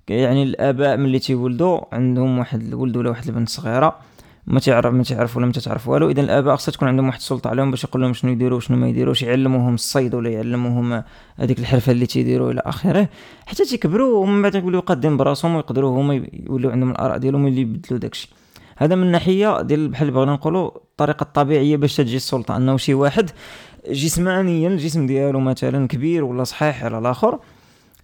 يعني 0.07 0.43
الآباء 0.43 0.97
ملي 0.97 1.19
تيولدوا 1.19 1.79
عندهم 1.91 2.39
واحد 2.39 2.61
الولد 2.61 2.97
ولا 2.97 3.09
واحد 3.09 3.27
البنت 3.27 3.49
صغيرة 3.49 3.95
ما 4.47 4.59
تعرف 4.59 4.93
ما 4.93 5.03
تعرف 5.03 5.37
ولا 5.37 5.45
ما 5.45 5.51
تعرف 5.51 5.87
والو. 5.87 6.09
إذا 6.09 6.21
الآباء 6.21 6.55
خصها 6.55 6.71
تكون 6.71 6.87
عندهم 6.87 7.05
واحد 7.07 7.17
السلطة 7.17 7.49
عليهم 7.49 7.71
باش 7.71 7.83
يقول 7.83 8.01
لهم 8.01 8.13
شنو 8.13 8.31
يديروا 8.31 8.57
وشنو 8.57 8.77
ما 8.77 8.89
يديروش 8.89 9.21
يعلموهم 9.23 9.73
الصيد 9.73 10.15
ولا 10.15 10.29
يعلموهم 10.29 11.03
هذيك 11.35 11.59
الحرفة 11.59 11.91
اللي 11.91 12.05
تيديروا 12.05 12.51
إلى 12.51 12.61
آخره. 12.65 13.09
حتى 13.45 13.65
تيكبروا 13.65 14.23
ومن 14.23 14.41
بعد 14.41 14.55
يوليو 14.55 14.79
قادين 14.79 15.17
براسهم 15.17 15.55
ويقدروا 15.55 16.01
هما 16.01 16.25
يوليو 16.33 16.69
عندهم 16.69 16.91
الآراء 16.91 17.17
ديالهم 17.17 17.47
اللي 17.47 17.61
يبدلوا 17.61 17.99
داكشي. 17.99 18.29
هذا 18.77 18.95
من 18.95 19.11
ناحية 19.11 19.61
ديال 19.61 19.87
بحال 19.87 20.11
بغينا 20.11 20.33
نقولوا 20.33 20.67
الطريقة 20.67 21.23
الطبيعية 21.23 21.77
باش 21.77 21.95
تجي 21.95 22.15
السلطة. 22.15 22.57
أنه 22.57 22.77
شي 22.77 22.93
واحد 22.93 23.29
جسمانيا 23.89 24.69
الجسم 24.69 25.05
ديالو 25.07 25.39
مثلا 25.39 25.87
كبير 25.87 26.23
ولا 26.23 26.43
صحيح 26.43 26.83
على 26.83 26.97
الآخر 26.97 27.39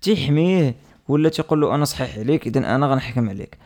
تيحميه 0.01 0.75
ولا 1.07 1.29
تيقول 1.29 1.61
له 1.61 1.75
أنا 1.75 1.85
صحيح 1.85 2.17
عليك 2.17 2.47
اذا 2.47 2.75
أنا 2.75 2.87
غنحكم 2.87 3.29
عليك. 3.29 3.57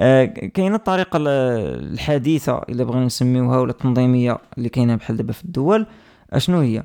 آه 0.00 0.24
كاينة 0.24 0.76
الطريقة 0.76 1.18
الحديثة 1.20 2.58
إلا 2.68 2.84
بغينا 2.84 3.04
نسميوها 3.04 3.58
ولا 3.60 3.70
التنظيمية 3.70 4.38
اللي 4.58 4.68
كاينة 4.68 4.96
بحال 4.96 5.16
دابا 5.16 5.32
في 5.32 5.44
الدول 5.44 5.86
أشنو 6.32 6.60
هي؟ 6.60 6.82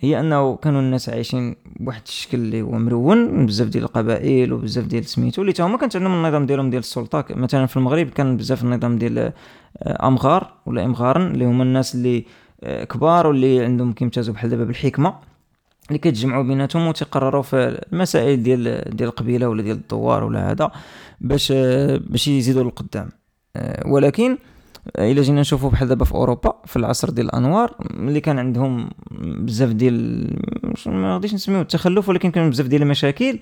هي 0.00 0.20
أنه 0.20 0.56
كانوا 0.56 0.80
الناس 0.80 1.08
عايشين 1.08 1.56
بواحد 1.80 2.02
الشكل 2.06 2.38
اللي 2.38 2.62
هو 2.62 2.70
مرون 2.70 3.46
بزاف 3.46 3.68
ديال 3.68 3.84
القبائل 3.84 4.52
وبزاف 4.52 4.84
ديال 4.84 5.04
سميتو 5.04 5.42
اللي 5.42 5.54
هما 5.60 5.78
كانت 5.78 5.96
عندهم 5.96 6.14
النظام 6.14 6.46
ديالهم 6.46 6.70
ديال 6.70 6.80
السلطة. 6.80 7.24
مثلا 7.30 7.66
في 7.66 7.76
المغرب 7.76 8.08
كان 8.08 8.36
بزاف 8.36 8.64
النظام 8.64 8.98
ديال 8.98 9.18
آه، 9.18 10.06
أمغار 10.08 10.52
ولا 10.66 10.84
إمغارن 10.84 11.26
اللي 11.26 11.44
هما 11.44 11.62
الناس 11.62 11.94
اللي 11.94 12.24
كبار 12.66 13.26
واللي 13.26 13.64
عندهم 13.64 13.92
كيمتازوا 13.92 14.34
بحال 14.34 14.50
دابا 14.50 14.64
بالحكمة 14.64 15.14
اللي 15.88 15.98
كيتجمعوا 15.98 16.42
بيناتهم 16.42 16.86
وتقرروا 16.86 17.42
في 17.42 17.80
المسائل 17.92 18.42
ديال 18.42 18.82
ديال 18.96 19.08
القبيلة 19.08 19.48
ولا 19.48 19.62
ديال 19.62 19.76
الدوار 19.76 20.24
ولا 20.24 20.50
هذا 20.50 20.70
باش 21.20 21.52
آه، 21.56 22.00
باش 22.06 22.28
يزيدوا 22.28 22.62
للقدام. 22.62 23.08
ولكن 23.86 24.38
إلا 24.98 25.22
جينا 25.22 25.40
نشوفوا 25.40 25.70
بحال 25.70 25.88
دابا 25.88 26.04
في 26.04 26.12
أوروبا 26.12 26.62
في 26.66 26.76
العصر 26.76 27.10
ديال 27.10 27.26
الأنوار 27.26 27.74
اللي 27.90 28.20
كان 28.20 28.38
عندهم 28.38 28.90
بزاف 29.20 29.70
ديال 29.70 30.28
ما 30.86 31.14
غاديش 31.14 31.34
نسميو 31.34 31.60
التخلف 31.60 32.08
ولكن 32.08 32.30
كان 32.30 32.50
بزاف 32.50 32.66
ديال 32.66 32.82
المشاكل 32.82 33.38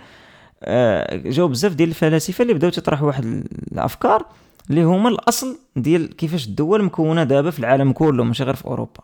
آه، 0.62 1.16
جاو 1.16 1.48
بزاف 1.48 1.74
ديال 1.74 1.88
الفلاسفة 1.88 2.42
اللي 2.42 2.54
بداو 2.54 2.70
تطرحوا 2.70 3.06
واحد 3.06 3.24
الأفكار 3.72 4.26
اللي 4.70 4.82
هما 4.82 5.08
الأصل 5.08 5.58
ديال 5.76 6.16
كيفاش 6.16 6.46
الدول 6.46 6.82
مكونة 6.82 7.24
دابا 7.24 7.50
في 7.50 7.58
العالم 7.58 7.92
كله 7.92 8.24
ماشي 8.24 8.44
غير 8.44 8.54
في 8.54 8.64
أوروبا. 8.64 9.00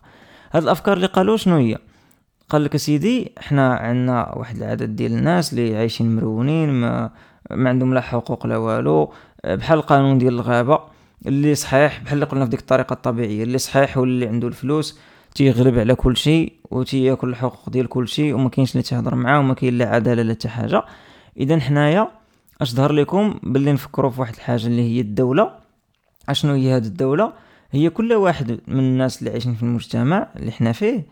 هاد 0.52 0.62
الأفكار 0.62 0.97
اللي 0.97 1.07
قالوا 1.07 1.37
شنو 1.37 1.57
هي؟ 1.57 1.79
قال 2.49 2.64
لك 2.64 2.76
سيدي 2.76 3.33
إحنا 3.38 3.75
عندنا 3.75 4.35
واحد 4.37 4.57
العدد 4.57 4.97
ديال 4.97 5.12
الناس 5.12 5.52
اللي 5.52 5.76
عايشين 5.76 6.17
مرونين 6.17 6.69
ما 6.69 7.11
ما 7.50 7.69
عندهم 7.71 7.95
لا 7.95 8.00
حقوق 8.00 8.47
لا 8.47 8.57
والو. 8.57 9.12
بحال 9.45 9.79
القانون 9.79 10.19
ديال 10.19 10.35
الغابة 10.35 10.81
اللي 11.26 11.55
صحيح 11.55 12.00
بحال 12.02 12.14
اللي 12.14 12.26
قلنا 12.26 12.45
في 12.45 12.50
ديك 12.50 12.61
الطريقة 12.61 12.93
الطبيعية 12.93 13.43
اللي 13.43 13.59
صحيح 13.59 13.99
واللي 13.99 14.26
عنده 14.26 14.49
الفلوس 14.49 14.99
تيغلب 15.35 15.79
على 15.79 15.95
كل 15.95 16.17
شيء 16.17 16.52
وتياكل 16.71 17.29
الحقوق 17.29 17.71
ديال 17.71 17.87
كل 17.88 18.09
شيء 18.09 18.35
وما 18.35 18.49
كاينش 18.49 18.73
اللي 18.73 18.83
تيهضر 18.83 19.14
معاه 19.14 19.38
وما 19.38 19.55
كاين 19.55 19.79
لا 19.79 19.88
عدالة 19.88 20.23
لا 20.23 20.33
حتى 20.35 20.49
حاجة. 20.49 20.83
اذا 21.37 21.61
حنايا 21.61 22.09
اش 22.61 22.75
ظهر 22.75 22.93
لكم 22.93 23.40
باللي 23.43 23.73
نفكروا 23.73 24.11
في 24.11 24.21
واحد 24.21 24.35
الحاجة 24.35 24.67
اللي 24.67 24.83
هي 24.83 25.00
الدولة؟ 25.00 25.50
اشنو 26.29 26.55
هي 26.55 26.76
هذه 26.76 26.87
الدولة؟ 26.87 27.33
هي 27.71 27.90
كل 27.90 28.12
واحد 28.12 28.61
من 28.69 28.79
الناس 28.79 29.19
اللي 29.19 29.31
عايشين 29.31 29.55
في 29.55 29.62
المجتمع 29.62 30.29
اللي 30.37 30.52
حنا 30.52 30.73
فيه 30.73 31.07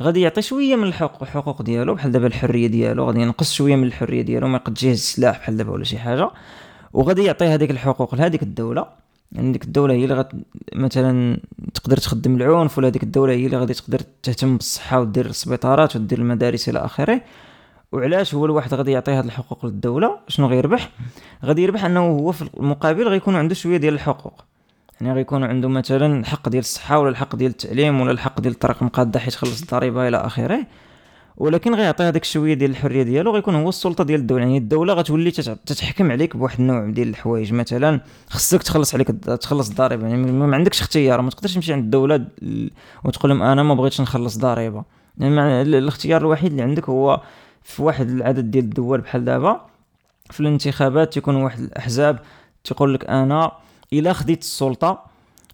غادي 0.00 0.20
يعطي 0.20 0.42
شوية 0.42 0.76
من 0.76 0.84
الحقوق 0.84 1.22
الحقوق 1.22 1.62
ديالو 1.62 1.94
بحال 1.94 2.12
دابا 2.12 2.26
الحرية 2.26 2.66
ديالو 2.66 3.06
غادي 3.06 3.20
ينقص 3.20 3.52
شوية 3.52 3.76
من 3.76 3.84
الحرية 3.84 4.22
ديالو 4.22 4.48
ما 4.48 4.56
يقدش 4.56 4.84
السلاح 4.84 5.38
بحال 5.38 5.56
دابا 5.56 5.72
ولا 5.72 5.84
شي 5.84 5.98
حاجة. 5.98 6.30
وغادي 6.92 7.24
يعطي 7.24 7.44
هذيك 7.44 7.70
الحقوق 7.70 8.14
لهذيك 8.14 8.42
الدولة. 8.42 8.86
يعني 9.32 9.52
ديك 9.52 9.64
الدولة 9.64 9.94
هي 9.94 10.04
اللي 10.04 10.14
غت 10.14 10.32
مثلا 10.74 11.40
تقدر 11.74 11.96
تخدم 11.96 12.36
العنف 12.36 12.78
ولا 12.78 12.88
هذيك 12.88 13.02
الدولة 13.02 13.32
هي 13.32 13.46
اللي 13.46 13.56
غادي 13.56 13.74
تقدر 13.74 14.00
تهتم 14.22 14.56
بالصحة 14.56 15.00
ودير 15.00 15.26
السبيطارات 15.26 15.96
ودير 15.96 16.18
المدارس 16.18 16.68
إلى 16.68 16.78
آخره. 16.78 17.20
وعلاش 17.96 18.34
هو 18.34 18.44
الواحد 18.44 18.74
غادي 18.74 18.92
يعطي 18.92 19.12
هذه 19.12 19.24
الحقوق 19.24 19.66
للدولة؟ 19.66 20.18
شنو 20.28 20.46
غيربح؟ 20.46 20.90
غادي 21.44 21.62
يربح 21.62 21.84
أنه 21.84 22.00
هو 22.00 22.32
في 22.32 22.50
المقابل 22.56 23.08
غيكون 23.08 23.36
عنده 23.36 23.54
شوية 23.54 23.76
ديال 23.76 23.94
الحقوق. 23.94 24.44
يعني 25.00 25.12
غيكون 25.12 25.44
عنده 25.44 25.68
مثلا 25.68 26.20
الحق 26.20 26.48
ديال 26.48 26.60
الصحة 26.60 26.98
ولا 26.98 27.08
الحق 27.08 27.36
ديال 27.36 27.50
التعليم 27.50 28.00
ولا 28.00 28.10
الحق 28.10 28.40
ديال 28.40 28.54
الطريق 28.54 28.82
مقادة 28.82 29.20
حيت 29.20 29.34
خلص 29.34 29.62
الضريبة 29.62 30.08
إلى 30.08 30.16
آخره. 30.16 30.66
ولكن 31.36 31.74
غيعطي 31.74 32.04
هذاك 32.04 32.22
الشويه 32.22 32.54
ديال 32.54 32.70
الحرية 32.70 33.02
ديالو 33.02 33.34
غيكون 33.34 33.54
هو 33.54 33.68
السلطة 33.68 34.04
ديال 34.04 34.20
الدولة. 34.20 34.42
يعني 34.42 34.58
الدولة 34.58 34.94
غتولي 34.94 35.30
تتحكم 35.30 36.10
عليك 36.10 36.36
بواحد 36.36 36.60
النوع 36.60 36.90
ديال 36.90 37.08
الحوايج. 37.08 37.52
مثلا 37.52 38.00
خصك 38.28 38.62
تخلص 38.62 38.94
عليك 38.94 39.08
تخلص 39.40 39.68
الضريبة. 39.68 40.06
يعني 40.08 40.32
ما 40.32 40.56
عندكش 40.56 40.80
اختيار. 40.80 41.20
ما 41.20 41.30
تقدرش 41.30 41.54
تمشي 41.54 41.72
عند 41.72 41.84
الدولة 41.84 42.24
وتقول 43.04 43.30
لهم 43.30 43.42
أنا 43.42 43.62
ما 43.62 43.74
بغيتش 43.74 44.00
نخلص 44.00 44.38
ضريبة. 44.38 44.84
يعني 45.18 45.62
الاختيار 45.62 46.20
الوحيد 46.20 46.50
اللي 46.50 46.62
عندك 46.62 46.88
هو 46.88 47.20
في 47.66 47.82
واحد 47.82 48.10
العدد 48.10 48.50
ديال 48.50 48.64
الدول 48.64 49.00
بحال 49.00 49.24
دابا 49.24 49.60
في 50.30 50.40
الانتخابات 50.40 51.12
تيكون 51.12 51.36
واحد 51.36 51.60
الأحزاب 51.60 52.18
تيقول 52.64 52.94
لك 52.94 53.04
أنا 53.04 53.52
إلا 53.92 54.12
خديت 54.12 54.42
السلطة 54.42 55.02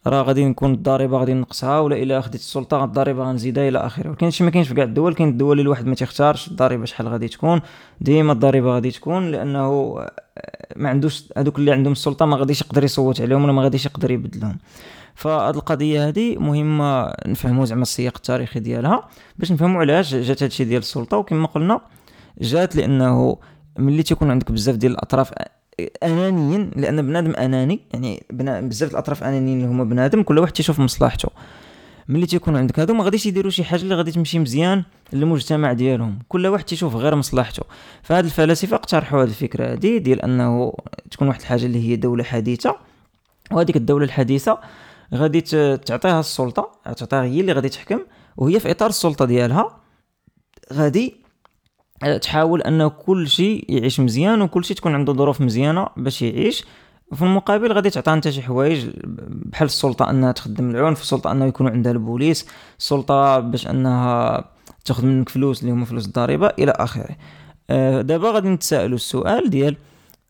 راه 0.07 0.23
غادي 0.23 0.45
نكون 0.45 0.73
الضريبة 0.73 1.19
غادي 1.19 1.35
نقصها 1.35 1.81
ولا 1.81 1.97
إلا 1.97 2.21
خديت 2.21 2.41
السلطة 2.41 2.85
الضريبة 2.85 3.25
غنزيدها 3.25 3.69
إلى 3.69 3.79
آخره. 3.79 4.09
ولكن 4.09 4.27
هادشي 4.27 4.45
ما 4.45 4.51
كاينش 4.51 4.69
في 4.69 4.75
كاع 4.75 4.85
الدول 4.85 5.15
كاين 5.15 5.29
الدول 5.29 5.53
اللي 5.53 5.63
الواحد 5.63 5.87
ما 5.87 5.95
تيختارش 5.95 6.49
الضريبة 6.49 6.85
شحال 6.85 7.09
غادي 7.09 7.29
تكون. 7.29 7.61
ديما 8.01 8.33
الضريبة 8.33 8.75
غادي 8.75 8.91
تكون 8.91 9.31
لأنه 9.31 9.95
ما 10.77 10.89
عندوش 10.89 11.25
هذوك 11.37 11.59
اللي 11.59 11.73
عندهم 11.73 11.93
السلطة 11.93 12.27
ما 12.27 12.37
غاديش 12.37 12.61
يقدر 12.61 12.85
يصوت 12.85 13.21
عليهم 13.21 13.45
ولا 13.45 13.53
ما 13.53 13.63
غاديش 13.63 13.87
يقدر 13.87 14.11
يبدلهم. 14.11 14.59
فهاد 15.15 15.57
القضية 15.57 16.09
هذه 16.09 16.37
مهمه 16.39 17.13
نفهموا 17.27 17.65
زعما 17.65 17.83
السياق 17.83 18.13
التاريخي 18.17 18.61
ديالها 18.61 19.09
باش 19.39 19.53
نفهموا 19.53 19.81
علاش 19.81 20.15
جات 20.15 20.43
هادشي 20.43 20.65
ديال 20.65 20.81
السلطة. 20.81 21.17
وكما 21.17 21.47
قلنا 21.47 21.81
جات 22.41 22.77
لأنه 22.77 23.37
ملي 23.79 24.03
تيكون 24.03 24.31
عندك 24.31 24.53
بزاف 24.53 24.77
ديال 24.77 24.93
الأطراف 24.93 25.33
أنانيين 26.03 26.71
لأن 26.77 27.07
بنادم 27.07 27.35
أناني 27.37 27.81
يعني 27.93 28.27
بزاف 28.69 28.91
الأطراف 28.91 29.25
أنانيين 29.25 29.59
اللي 29.59 29.69
هما 29.69 29.85
بنادم 29.85 30.23
كل 30.23 30.39
واحد 30.39 30.53
تيشوف 30.53 30.81
مصلحته. 30.81 31.29
ملي 32.09 32.27
تيكون 32.27 32.57
عندك 32.57 32.79
هادو 32.79 32.95
ما 32.95 33.05
غاديش 33.05 33.27
يديروا 33.27 33.51
شي 33.51 33.65
حاجة 33.65 33.83
اللي 33.83 33.95
غادي 33.95 34.13
تمشي 34.13 34.39
مزيان 34.39 34.85
للمجتمع 35.13 35.73
ديالهم. 35.73 36.19
كل 36.29 36.47
واحد 36.47 36.65
تيشوف 36.65 36.97
غير 36.97 37.15
مصلحته. 37.15 37.63
فهاد 38.03 38.25
الفلاسفة 38.25 38.77
اقترحوا 38.77 39.23
هذه 39.23 39.29
الفكرة 39.29 39.73
هذه 39.73 39.99
ديال 39.99 40.23
أنه 40.23 40.73
تكون 41.11 41.29
واحد 41.29 41.41
الحاجة 41.41 41.67
اللي 41.67 41.89
هي 41.89 41.97
دولة 41.97 42.25
حديثة. 42.25 42.77
وهذيك 43.53 43.77
الدولة 43.77 44.05
الحديثة 44.05 44.59
غادي 45.15 45.41
تعطيها 45.77 46.21
السلطة 46.21 46.73
تعطيها 46.97 47.23
هي 47.23 47.41
اللي 47.41 47.53
غادي 47.53 47.69
تحكم 47.69 48.01
وهي 48.37 48.61
في 48.61 48.71
إطار 48.71 48.89
السلطة 48.89 49.25
ديالها. 49.25 49.81
غادي 50.73 51.22
تحاول 52.21 52.63
انه 52.63 52.89
كل 52.89 53.29
شيء 53.29 53.65
يعيش 53.69 54.01
مزيان 54.01 54.43
وكل 54.43 54.65
شيء 54.65 54.77
تكون 54.77 54.95
عنده 54.95 55.13
ظروف 55.13 55.41
مزيانة 55.41 55.89
باش 55.97 56.23
يعيش. 56.23 56.65
في 57.15 57.23
المقابل 57.23 57.73
غادي 57.73 57.91
تعطى 57.91 58.13
أنت 58.13 58.29
شي 58.29 58.43
حوايج 58.43 58.91
بحال 59.29 59.67
السلطة 59.67 60.11
أنها 60.11 60.33
تخدم 60.33 60.71
العنف 60.71 61.01
السلطة 61.01 61.33
أنه 61.33 61.45
يكون 61.45 61.69
عندها 61.69 61.93
البوليس 61.93 62.47
السلطة 62.79 63.39
باش 63.41 63.67
أنها 63.67 64.45
تاخذ 64.85 65.07
منك 65.07 65.29
فلوس 65.29 65.63
اللي 65.63 65.73
هما 65.73 65.85
فلوس 65.85 66.07
الضريبة 66.07 66.47
إلى 66.59 66.71
آخره. 66.71 67.17
آه، 67.71 68.01
دابا 68.03 68.31
غادي 68.31 68.49
نتسائلوا 68.49 68.97
السؤال 68.97 69.51
ديال 69.51 69.77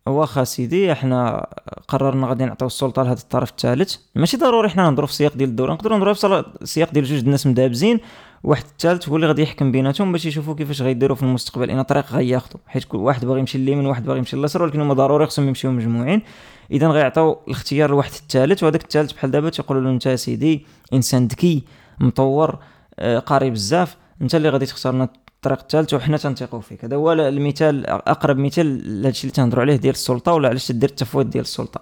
واخا 0.07 0.45
سيدي 0.45 0.93
إحنا 0.93 1.47
قررنا 1.89 2.27
غادي 2.27 2.45
نعطيو 2.45 2.67
السلطة 2.67 3.03
لهذا 3.03 3.21
الطرف 3.21 3.51
الثالث. 3.51 3.97
ماشي 4.15 4.37
ضروري 4.37 4.69
حنا 4.69 4.83
نهضروا 4.83 5.07
في 5.07 5.13
السياق 5.13 5.37
ديال 5.37 5.49
الدولة 5.49 5.73
نقدروا 5.73 5.99
نهضروا 5.99 6.15
في 6.15 6.45
السياق 6.63 6.93
ديال 6.93 7.05
جوج 7.05 7.19
الناس 7.19 7.47
مدابزين. 7.47 8.01
واحد 8.45 8.65
الثالث 8.65 9.09
هو 9.09 9.17
اللي 9.17 9.27
غادي 9.27 9.43
يحكم 9.43 9.73
بيناتهم 9.73 10.13
باش 10.13 10.27
يشوفوا 10.27 10.55
كيفاش 10.55 10.83
غيديروا 10.83 11.17
في 11.17 11.23
المستقبل. 11.23 11.71
إن 11.71 11.83
طريق 11.83 12.13
غياخذوا 12.13 12.61
حيت 12.67 12.85
كل 12.85 12.99
واحد 12.99 13.25
باغي 13.25 13.41
يمشي 13.41 13.59
لليمين 13.59 13.87
وواحد 13.87 14.05
باغي 14.05 14.19
يمشي 14.19 14.37
لليسار 14.37 14.63
ولكن 14.63 14.81
هما 14.81 14.95
ضروري 14.95 15.27
خصهم 15.27 15.49
يمشيو 15.49 15.71
مجموعين. 15.71 16.23
اذا 16.71 16.89
غيعطيو 16.89 17.39
الاختيار 17.47 17.91
لواحد 17.91 18.11
الثالث 18.13 18.63
وهذاك 18.63 18.83
الثالث 18.83 19.13
بحال 19.13 19.31
دابا 19.31 19.51
تيقولوا 19.51 19.83
له 19.83 19.91
أنت 19.91 20.09
سيدي 20.09 20.67
إنسان 20.93 21.27
ذكي 21.27 21.63
مطور 22.01 22.59
آه، 22.99 23.19
قاري 23.19 23.51
بزاف. 23.51 23.97
أنت 24.23 24.35
اللي 24.35 24.49
غادي 24.49 24.67
تختار 24.67 24.95
لنا 24.95 25.09
الطريق 25.37 25.61
الثالث 25.61 25.95
وحنا 25.95 26.17
تنثقوا 26.17 26.61
فيك. 26.61 26.85
هذا 26.85 26.97
هو 26.97 27.13
المثال 27.13 27.87
أقرب 27.87 28.39
مثال 28.39 29.03
لهادشي 29.03 29.25
اللي 29.25 29.33
تنهضروا 29.33 29.63
عليه 29.63 29.77
ديال 29.77 29.95
السلطة 29.95 30.33
ولا 30.33 30.49
علاش 30.49 30.67
تدير 30.67 30.89
التفويض 30.89 31.31
ديال 31.31 31.45
السلطة. 31.45 31.81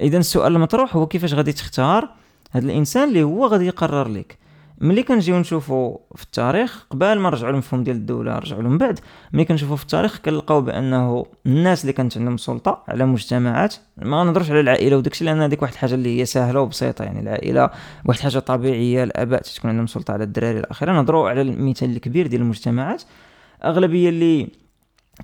اذا 0.00 0.18
السؤال 0.18 0.56
المطروح 0.56 0.96
هو 0.96 1.06
كيفاش 1.06 1.34
غادي 1.34 1.52
تختار 1.52 2.08
هذا 2.50 2.66
الإنسان 2.66 3.08
اللي 3.08 3.22
هو 3.22 3.46
غادي 3.46 3.66
يقرر 3.66 4.08
لك 4.08 4.39
ملي 4.80 5.02
كنجيو 5.02 5.38
نشوفوا 5.38 5.98
في 6.14 6.22
التاريخ 6.22 6.86
قبل 6.90 7.18
ما 7.18 7.30
نرجعوا 7.30 7.52
للمفهوم 7.52 7.84
ديال 7.84 7.96
الدولة 7.96 8.38
رجعوا 8.38 8.62
لهم 8.62 8.78
بعد. 8.78 9.00
ملي 9.32 9.44
كنشوفوا 9.44 9.76
في 9.76 9.82
التاريخ 9.82 10.18
كنلقاو 10.18 10.60
بأنه 10.60 11.26
الناس 11.46 11.82
اللي 11.82 11.92
كانت 11.92 12.18
عندهم 12.18 12.36
سلطه 12.36 12.84
على 12.88 13.06
مجتمعات 13.06 13.74
ما 13.96 14.24
نهضرش 14.24 14.50
على 14.50 14.60
العائلة 14.60 14.96
وداكشي 14.96 15.24
لأن 15.24 15.42
هذيك 15.42 15.62
واحد 15.62 15.72
الحاجة 15.72 15.94
اللي 15.94 16.20
هي 16.20 16.24
سهله 16.24 16.60
وبسيطة. 16.60 17.04
يعني 17.04 17.20
العائلة 17.20 17.70
واحد 18.04 18.18
الحاجة 18.18 18.38
طبيعية 18.38 19.04
الآباء 19.04 19.42
تكون 19.42 19.70
عندهم 19.70 19.86
سلطة 19.86 20.12
على 20.12 20.24
الدراري 20.24 20.58
الاخره 20.58 20.92
نهضروا 20.92 21.28
على 21.28 21.42
المثال 21.42 21.90
الكبير 21.90 22.26
ديال 22.26 22.40
المجتمعات. 22.40 23.02
أغلبية 23.64 24.08
اللي 24.08 24.48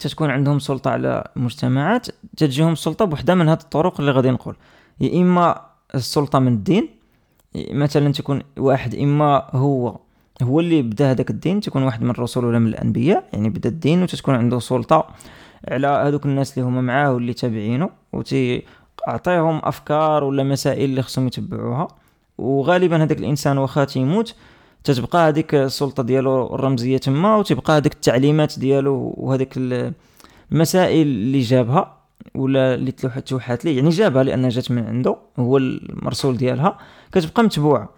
تتكون 0.00 0.30
عندهم 0.30 0.58
سلطة 0.58 0.90
على 0.90 1.28
المجتمعات 1.36 2.06
تجيهم 2.36 2.72
السلطة 2.72 3.04
بوحده 3.04 3.34
من 3.34 3.48
هذه 3.48 3.60
الطرق 3.60 4.00
اللي 4.00 4.12
غادي 4.12 4.30
نقول. 4.30 4.56
يا 5.00 5.22
إما 5.22 5.60
السلطة 5.94 6.38
من 6.38 6.52
الدين 6.52 6.88
مثلا 7.70 8.12
تكون 8.12 8.42
واحد 8.58 8.94
إما 8.94 9.46
هو 9.52 9.96
هو 10.42 10.60
اللي 10.60 10.82
بدا 10.82 11.10
هذاك 11.10 11.30
الدين 11.30 11.60
تكون 11.60 11.82
واحد 11.82 12.02
من 12.02 12.10
الرسل 12.10 12.44
ولا 12.44 12.58
من 12.58 12.66
الأنبياء 12.66 13.24
يعني 13.32 13.48
بدا 13.48 13.68
الدين 13.68 14.02
وتتكون 14.02 14.34
عنده 14.34 14.58
سلطة 14.58 15.06
على 15.68 15.86
هذوك 15.86 16.26
الناس 16.26 16.58
اللي 16.58 16.68
هما 16.68 16.80
معاه 16.80 17.12
واللي 17.12 17.32
تابعينه 17.32 17.90
وتي 18.12 18.62
اعطيهم 19.08 19.60
أفكار 19.64 20.24
ولا 20.24 20.42
مسائل 20.42 20.84
اللي 20.84 21.02
خصهم 21.02 21.26
يتبعوها. 21.26 21.88
وغالبا 22.38 23.02
هذاك 23.02 23.18
الإنسان 23.18 23.58
واخا 23.58 23.84
تيموت 23.84 24.34
تتبقى 24.84 25.28
هذيك 25.28 25.54
السلطة 25.54 26.02
ديالو 26.02 26.54
الرمزية 26.54 26.98
تما 26.98 27.36
وتبقى 27.36 27.76
هذيك 27.76 27.92
التعليمات 27.92 28.58
ديالو 28.58 29.14
وهذيك 29.16 29.54
المسائل 30.52 31.06
اللي 31.06 31.40
جابها. 31.40 31.95
ولا 32.34 32.74
اللي 32.74 32.92
توحات 32.92 33.64
ليه. 33.64 33.76
يعني 33.76 33.88
جابها 33.88 34.22
لأن 34.22 34.48
جات 34.48 34.70
من 34.70 34.86
عنده 34.86 35.16
هو 35.38 35.56
المرسول 35.56 36.36
ديالها. 36.36 36.78
كتبقى 37.12 37.42
متبوعة. 37.42 37.88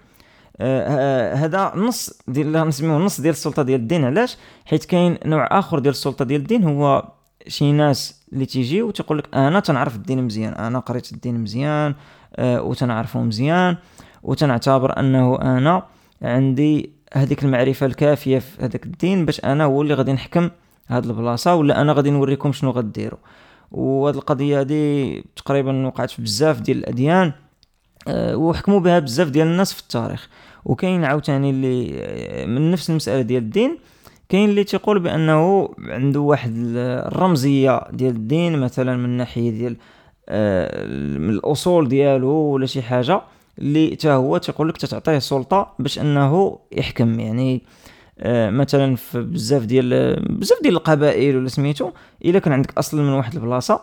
آه 0.60 1.34
هذا 1.34 1.72
نص 1.76 2.20
ديال 2.28 2.68
نسميوه 2.68 2.98
نص 2.98 3.20
ديال 3.20 3.32
السلطة 3.32 3.62
ديال 3.62 3.80
الدين. 3.80 4.04
علاش؟ 4.04 4.36
حيت 4.66 4.84
كاين 4.84 5.18
نوع 5.26 5.58
آخر 5.58 5.78
ديال 5.78 5.94
السلطة 5.94 6.24
ديال 6.24 6.40
الدين 6.40 6.64
هو 6.64 7.04
شي 7.46 7.72
ناس 7.72 8.24
اللي 8.32 8.46
تيجي 8.46 8.82
وتقول 8.82 9.18
لك 9.18 9.28
أنا 9.34 9.60
تنعرف 9.60 9.96
الدين 9.96 10.22
مزيان 10.22 10.52
أنا 10.52 10.78
قريت 10.78 11.12
الدين 11.12 11.40
مزيان 11.40 11.94
آه 12.36 12.62
وتنعرفه 12.62 13.20
مزيان 13.20 13.76
وتنعتبر 14.22 15.00
أنه 15.00 15.40
أنا 15.40 15.82
عندي 16.22 16.92
هذيك 17.14 17.44
المعرفة 17.44 17.86
الكافية 17.86 18.38
في 18.38 18.62
هذاك 18.62 18.86
الدين 18.86 19.26
باش 19.26 19.44
أنا 19.44 19.64
هو 19.64 19.82
اللي 19.82 19.94
غادي 19.94 20.12
نحكم 20.12 20.50
هاد 20.88 21.04
البلاصة 21.06 21.54
ولا 21.54 21.80
أنا 21.80 21.92
غادي 21.92 22.10
نوريكم 22.10 22.52
شنو 22.52 22.70
غديروا 22.70 23.18
وهاد 23.70 24.16
القضية 24.16 24.60
هادي 24.60 25.24
تقريبا 25.36 25.86
وقعت 25.86 26.10
في 26.10 26.22
بزاف 26.22 26.60
ديال 26.60 26.78
الأديان 26.78 27.32
أه 28.08 28.36
وحكموا 28.36 28.80
بها 28.80 28.98
بزاف 28.98 29.28
ديال 29.28 29.46
الناس 29.46 29.72
في 29.72 29.80
التاريخ. 29.80 30.28
وكاين 30.64 31.04
عاوتاني 31.04 31.50
اللي 31.50 31.90
آه، 31.94 32.46
من 32.46 32.70
نفس 32.70 32.90
المسألة 32.90 33.22
ديال 33.22 33.42
الدين 33.42 33.78
كاين 34.28 34.48
اللي 34.48 34.64
تيقول 34.64 34.98
بأنه 34.98 35.68
عنده 35.78 36.20
واحد 36.20 36.52
الرمزية 36.56 37.82
ديال 37.92 38.14
الدين 38.14 38.58
مثلا 38.58 38.96
من 38.96 39.08
ناحية 39.08 39.50
ديال 39.50 39.76
من 41.20 41.30
الأصول 41.30 41.88
ديالو 41.88 42.28
ولا 42.28 42.66
شي 42.66 42.82
حاجة 42.82 43.22
اللي 43.58 43.90
حتى 43.92 44.08
هو 44.08 44.38
تيقول 44.38 44.68
لك 44.68 44.76
تعطيه 44.76 45.18
سلطة 45.18 45.74
باش 45.78 45.98
أنه 45.98 46.58
يحكم. 46.72 47.20
يعني 47.20 47.54
آه 47.54 47.60
مثلا 48.50 48.96
في 48.96 49.20
بزاف 49.20 49.64
ديال 49.64 50.16
بزاف 50.22 50.62
ديال 50.62 50.74
القبائل 50.74 51.36
ولا 51.36 51.48
سميتو 51.48 51.90
إلا 52.24 52.38
كان 52.38 52.52
عندك 52.52 52.78
أصل 52.78 52.96
من 52.96 53.12
واحد 53.12 53.34
البلاصة 53.34 53.80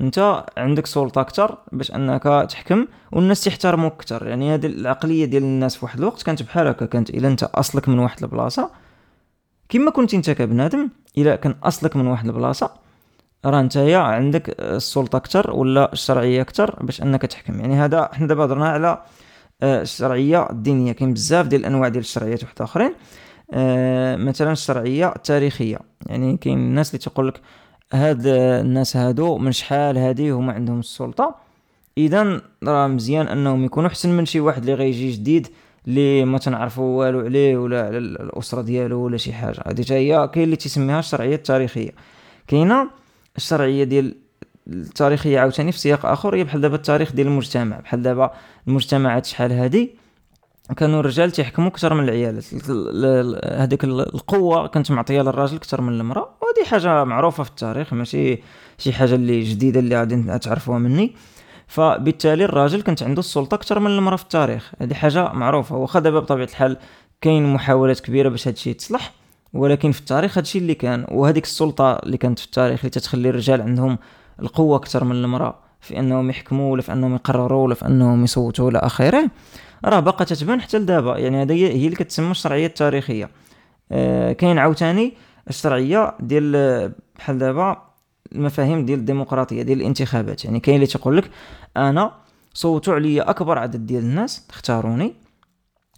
أنت 0.00 0.44
عندك 0.56 0.86
سلطة 0.86 1.20
أكثر 1.20 1.58
باش 1.72 1.90
أنك 1.90 2.22
تحكم 2.50 2.86
والناس 3.12 3.44
تحترموك 3.44 3.92
أكثر 3.92 4.26
يعني 4.26 4.54
هذه 4.54 4.66
العقلية 4.66 5.24
ديال 5.24 5.42
الناس 5.42 5.76
في 5.76 5.84
واحد 5.84 5.98
الوقت 5.98 6.22
كانت 6.22 6.42
بحال 6.42 6.66
هكا 6.66 6.86
كانت 6.86 7.10
إلا 7.10 7.28
أنت 7.28 7.42
أصلك 7.42 7.88
من 7.88 7.98
واحد 7.98 8.22
البلاصة 8.22 8.70
كما 9.68 9.90
كنت 9.90 10.14
أنت 10.14 10.30
كبنادم 10.30 10.88
إلا 11.18 11.36
كان 11.36 11.54
أصلك 11.62 11.96
من 11.96 12.06
واحد 12.06 12.26
البلاصة 12.26 12.70
راه 13.44 13.62
نتايا 13.62 13.98
عندك 13.98 14.60
السلطة 14.60 15.16
أكثر 15.16 15.50
ولا 15.50 15.92
الشرعية 15.92 16.42
أكثر 16.42 16.82
باش 16.82 17.02
أنك 17.02 17.22
تحكم. 17.22 17.60
يعني 17.60 17.74
هذا 17.74 18.10
حنا 18.12 18.26
دابا 18.26 18.44
هضرنا 18.44 18.68
على 18.68 19.02
آه، 19.62 19.82
الشرعية 19.82 20.50
الدينية. 20.50 20.92
كاين 20.92 21.14
بزاف 21.14 21.46
ديال 21.46 21.60
الأنواع 21.60 21.88
ديال 21.88 22.04
الشرعيات 22.04 22.42
واحد 22.42 22.62
آخرين. 22.62 22.86
آه، 22.86 22.94
مثلا 24.16 24.52
الشرعيه 24.52 25.12
التاريخيه 25.16 25.78
يعني 26.06 26.36
كاين 26.36 26.58
الناس 26.58 26.90
اللي 26.90 26.98
تقول 26.98 27.28
لك 27.28 27.40
هاد 27.92 28.26
الناس 28.26 28.96
هادو 28.96 29.38
من 29.38 29.52
شحال 29.52 29.98
هادي 29.98 30.30
هما 30.30 30.52
عندهم 30.52 30.78
السلطة. 30.80 31.34
اذا 31.98 32.40
راه 32.64 32.86
مزيان 32.86 33.28
أنهم 33.28 33.64
يكونوا 33.64 33.88
أحسن 33.88 34.10
من 34.16 34.26
شي 34.26 34.40
واحد 34.40 34.60
اللي 34.60 34.74
غيجي 34.74 35.10
جديد 35.10 35.48
اللي 35.88 36.24
ما 36.24 36.38
تنعرفوا 36.38 36.98
والو 36.98 37.20
عليه 37.20 37.56
ولا 37.56 37.86
على 37.86 37.98
الأسرة 37.98 38.62
ديالو 38.62 39.00
ولا 39.00 39.16
شي 39.16 39.32
حاجة. 39.32 39.62
هذه 39.66 39.84
هي 39.90 40.28
كاين 40.28 40.44
اللي 40.44 40.56
تسميها 40.56 40.98
الشرعية 40.98 41.34
التاريخية. 41.34 41.90
كاينة 42.46 42.90
الشرعية 43.36 43.84
ديال 43.84 44.14
التاريخية 44.66 45.40
عاوتاني 45.40 45.72
في 45.72 45.78
سياق 45.78 46.06
آخر 46.06 46.36
هي 46.36 46.44
بحال 46.44 46.60
دابا 46.60 46.76
التاريخ 46.76 47.12
ديال 47.12 47.26
المجتمع. 47.26 47.80
بحال 47.80 48.02
دابا 48.02 48.30
المجتمعات 48.68 49.26
شحال 49.26 49.52
هادي 49.52 50.05
كانوا 50.74 51.00
الرجال 51.00 51.30
تيحكموا 51.30 51.68
أكثر 51.68 51.94
من 51.94 52.04
العيالات 52.04 52.44
هذيك 53.44 53.84
القوة 53.84 54.66
كانت 54.66 54.90
معطية 54.90 55.22
للراجل 55.22 55.56
أكثر 55.56 55.80
من 55.80 56.00
المرأة. 56.00 56.28
وهذه 56.42 56.68
حاجة 56.68 57.04
معروفة 57.04 57.42
في 57.42 57.50
التاريخ 57.50 57.92
ماشي 57.92 58.38
شي 58.78 58.92
حاجة 58.92 59.14
اللي 59.14 59.40
جديدة 59.40 59.80
اللي 59.80 59.96
غادي 59.96 60.38
تعرفوها 60.38 60.78
مني. 60.78 61.14
فبالتالي 61.66 62.44
الراجل 62.44 62.82
كانت 62.82 63.02
عنده 63.02 63.20
السلطة 63.20 63.54
أكثر 63.54 63.80
من 63.80 63.90
المرأة 63.90 64.16
في 64.16 64.22
التاريخ. 64.22 64.72
هذه 64.80 64.94
حاجة 64.94 65.32
معروفة. 65.32 65.76
واخا 65.76 66.00
دابا 66.00 66.20
بطبيعة 66.20 66.46
الحال 66.46 66.76
كاين 67.20 67.54
محاولات 67.54 68.00
كبيرة 68.00 68.28
باش 68.28 68.48
هادشي 68.48 68.70
يتصلح 68.70 69.12
ولكن 69.52 69.92
في 69.92 70.00
التاريخ 70.00 70.38
هادشي 70.38 70.58
اللي 70.58 70.74
كان 70.74 71.06
وهذيك 71.10 71.44
السلطة 71.44 71.92
اللي 71.92 72.16
كانت 72.16 72.38
في 72.38 72.44
التاريخ 72.46 72.80
اللي 72.80 72.90
تتخلي 72.90 73.28
الرجال 73.30 73.62
عندهم 73.62 73.98
القوة 74.42 74.76
أكثر 74.76 75.04
من 75.04 75.16
المرأة 75.16 75.58
في 75.80 75.98
أنهم 75.98 76.30
يحكموا 76.30 76.72
ولا 76.72 76.82
في 76.82 76.92
أنهم 76.92 77.14
يقرروا 77.14 77.64
ولا 77.64 77.74
في 77.74 77.86
أنهم 77.86 78.24
يصوتوا 78.24 78.70
إلى 78.70 78.78
آخره. 78.78 79.30
راه 79.84 80.00
باقا 80.00 80.24
تتبان 80.24 80.60
حتى 80.60 80.78
لدابا. 80.78 81.18
يعني 81.18 81.42
هذه 81.42 81.52
هي 81.52 81.84
اللي 81.84 81.96
كتسمى 81.96 82.30
الشرعية 82.30 82.66
التاريخية. 82.66 83.30
آه 83.92 84.32
كاين 84.32 84.58
عاوتاني 84.58 85.14
الشرعية 85.48 86.14
ديال 86.20 86.92
بحال 87.16 87.38
دابا 87.38 87.82
المفاهيم 88.32 88.86
ديال 88.86 88.98
الديمقراطية 88.98 89.62
ديال 89.62 89.80
الانتخابات. 89.80 90.44
يعني 90.44 90.60
كاين 90.60 90.76
اللي 90.76 90.86
تيقول 90.86 91.16
لك 91.16 91.30
أنا 91.76 92.12
صوتوا 92.54 92.94
عليا 92.94 93.30
أكبر 93.30 93.58
عدد 93.58 93.86
ديال 93.86 94.02
الناس 94.02 94.46
اختاروني. 94.50 95.14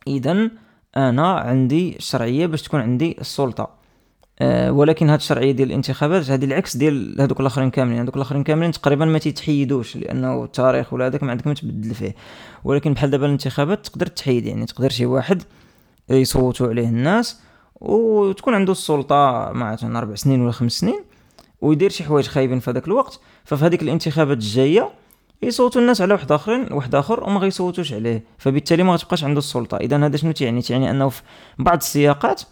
اذا 0.07 0.51
أنا 0.97 1.33
عندي 1.33 1.97
الشرعية 1.97 2.47
باش 2.47 2.63
تكون 2.63 2.81
عندي 2.81 3.17
السلطة. 3.21 3.78
ولكن 4.69 5.11
هاد 5.11 5.19
الشرعية 5.19 5.53
ديال 5.53 5.69
الانتخابات 5.69 6.31
هذه 6.31 6.45
العكس 6.45 6.77
ديال 6.77 7.21
هذوك 7.21 7.41
الآخرين 7.41 7.71
كاملين. 7.71 7.99
هذوك 7.99 8.17
الآخرين 8.17 8.43
كاملين 8.43 8.73
تقريبا 8.73 9.05
ما 9.05 9.19
تيتحيدوش 9.19 9.97
لأنه 9.97 10.45
التاريخ 10.45 10.93
ولا 10.93 11.07
هذاك 11.07 11.23
ما 11.23 11.31
عندك 11.31 11.47
ما 11.47 11.55
تبدل 11.55 11.95
فيه. 11.95 12.15
ولكن 12.65 12.95
بحال 12.95 13.11
دابا 13.11 13.27
الانتخابات 13.27 13.87
تقدر 13.87 14.07
تحيد 14.07 14.47
يعني 14.47 14.67
تقدر 14.67 14.89
شي 14.89 15.07
واحد 15.07 15.43
يصوتوا 16.11 16.69
عليه 16.69 16.89
الناس 16.89 17.41
وتكون 17.81 18.55
عنده 18.55 18.73
السلطة 18.73 19.51
مع 19.53 19.77
أربع 19.85 20.15
سنين 20.15 20.41
ولا 20.41 20.53
خمس 20.53 20.73
سنين 20.73 21.01
ويدير 21.61 21.91
شي 21.91 22.05
حوايج 22.05 22.27
خايبين 22.27 22.61
في 22.61 22.71
هذاك 22.71 22.87
الوقت. 22.87 23.21
ففي 23.45 23.65
هذيك 23.65 23.83
الانتخابات 23.83 24.37
الجاية 24.37 24.91
يصوتوا 25.43 25.81
الناس 25.81 26.01
على 26.01 26.15
واحد 26.15 26.33
آخرين 26.33 26.73
واحد 26.73 26.95
آخر 26.95 27.25
وما 27.25 27.41
غيصوتوش 27.41 27.93
عليه. 27.93 28.25
فبالتالي 28.39 28.83
ما 28.83 28.93
غتبقاش 28.93 29.25
عنده 29.25 29.39
السلطة. 29.39 29.77
اذا 29.77 30.07
هذا 30.07 30.17
شنو 30.17 30.33
تيعني؟ 30.33 30.63
تيعني 30.63 30.91
أنه 30.91 31.09
في 31.09 31.23
بعض 31.59 31.77
السياقات 31.77 32.43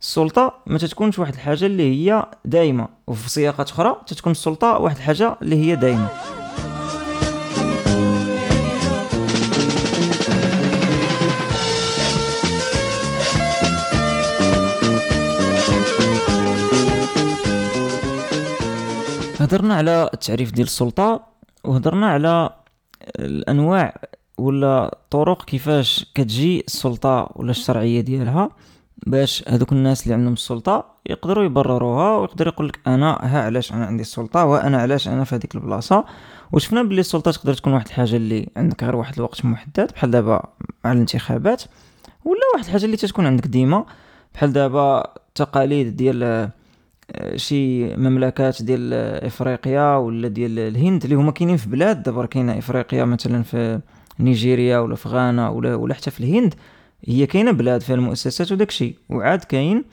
السلطة 0.00 0.54
ما 0.66 0.78
تتكونش 0.78 1.18
واحد 1.18 1.34
الحاجة 1.34 1.66
اللي 1.66 1.82
هي 2.10 2.26
دائمه 2.44 2.88
وفي 3.06 3.30
سياقات 3.30 3.70
أخرى 3.70 3.96
تتكون 4.06 4.30
السلطة 4.30 4.78
واحد 4.78 4.96
الحاجة 4.96 5.36
اللي 5.42 5.56
هي 5.56 5.76
دائمه 5.76 6.08
هضرنا 19.40 19.74
على 19.74 20.10
التعريف 20.14 20.52
ديال 20.52 20.66
السلطة 20.66 21.20
وهضرنا 21.64 22.06
على 22.06 22.50
الأنواع 23.18 23.94
ولا 24.38 24.92
الطرق 24.92 25.44
كيفاش 25.44 26.06
كتجي 26.14 26.60
السلطة 26.66 27.28
ولا 27.36 27.50
الشرعية 27.50 28.00
ديالها. 28.00 28.50
باش 29.06 29.44
هذوك 29.48 29.72
الناس 29.72 30.02
اللي 30.02 30.14
عندهم 30.14 30.32
السلطة 30.32 30.84
يقدروا 31.06 31.44
يبرروها 31.44 32.16
ويقدر 32.16 32.46
يقول 32.46 32.68
لك 32.68 32.78
أنا 32.86 33.18
ها 33.22 33.42
علاش 33.42 33.72
أنا 33.72 33.86
عندي 33.86 34.02
السلطة 34.02 34.44
وأنا 34.44 34.78
علاش 34.78 35.08
أنا 35.08 35.24
في 35.24 35.34
هذيك 35.34 35.54
البلاصة. 35.54 36.04
وشفنا 36.52 36.82
بلي 36.82 37.00
السلطة 37.00 37.30
تقدر 37.30 37.54
تكون 37.54 37.72
واحد 37.72 37.86
الحاجة 37.86 38.16
اللي 38.16 38.48
عندك 38.56 38.84
غير 38.84 38.96
واحد 38.96 39.14
الوقت 39.16 39.44
محدد 39.44 39.92
بحال 39.92 40.10
دابا 40.10 40.42
مع 40.84 40.92
الانتخابات 40.92 41.62
ولا 42.24 42.40
واحد 42.54 42.64
الحاجة 42.64 42.84
اللي 42.84 42.96
تتكون 42.96 43.26
عندك 43.26 43.46
ديما. 43.46 43.84
بحال 44.34 44.52
دابا 44.52 45.04
التقاليد 45.28 45.96
ديال 45.96 46.50
شي 47.36 47.96
مملكات 47.96 48.62
ديال 48.62 48.94
إفريقيا 49.24 49.96
ولا 49.96 50.28
ديال 50.28 50.58
الهند 50.58 51.04
اللي 51.04 51.16
هما 51.16 51.32
كاينين 51.32 51.56
في 51.56 51.68
بلاد 51.68 52.02
دابا 52.02 52.26
كاينة 52.26 52.58
إفريقيا 52.58 53.04
مثلا 53.04 53.42
في 53.42 53.80
نيجيريا 54.20 54.78
ولا 54.78 54.94
في 54.94 55.08
غانا 55.08 55.48
ولا 55.48 55.74
ولا 55.74 55.94
حتى 55.94 56.10
في 56.10 56.20
الهند. 56.20 56.54
هي 57.06 57.26
كاينة 57.26 57.50
بلاد 57.50 57.80
فيها 57.80 57.94
المؤسسات 57.96 58.52
وداكشي 58.52 58.94
وعاد 59.08 59.44
كاين 59.44 59.84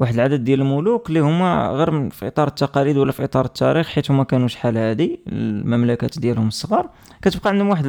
واحد 0.00 0.14
العدد 0.14 0.44
ديال 0.44 0.60
الملوك 0.60 1.08
اللي 1.08 1.20
هما 1.20 1.70
غير 1.70 2.10
في 2.10 2.26
إطار 2.26 2.48
التقاليد 2.48 2.96
ولا 2.96 3.12
في 3.12 3.24
إطار 3.24 3.44
التاريخ 3.44 3.88
حيت 3.88 4.10
هما 4.10 4.24
كانوا 4.24 4.48
شحال 4.48 4.76
هادي 4.76 5.20
المملكات 5.28 6.18
ديالهم 6.18 6.48
الصغار. 6.48 6.90
كتبقى 7.22 7.50
عندهم 7.50 7.68
واحد 7.68 7.84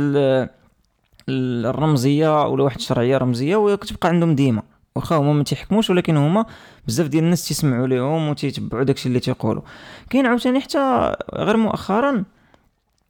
الرمزية 1.29 2.47
ولا 2.47 2.63
واحد 2.63 2.77
الشرعية 2.77 3.17
رمزية 3.17 3.55
وكتبقى 3.55 4.09
عندهم 4.09 4.35
ديما. 4.35 4.63
واخا 4.95 5.15
هما 5.15 5.33
ما 5.33 5.43
تيحكموش 5.43 5.89
ولكن 5.89 6.17
هما 6.17 6.45
بزاف 6.87 7.07
ديال 7.07 7.23
الناس 7.23 7.47
تيسمعوا 7.47 7.87
ليهم 7.87 8.29
وتيتبعوا 8.29 8.83
داكشي 8.83 9.09
اللي 9.09 9.19
تيقولوا. 9.19 9.61
كاين 10.09 10.25
عاوتاني 10.25 10.59
حتى 10.59 11.15
غير 11.33 11.57
مؤخرا 11.57 12.23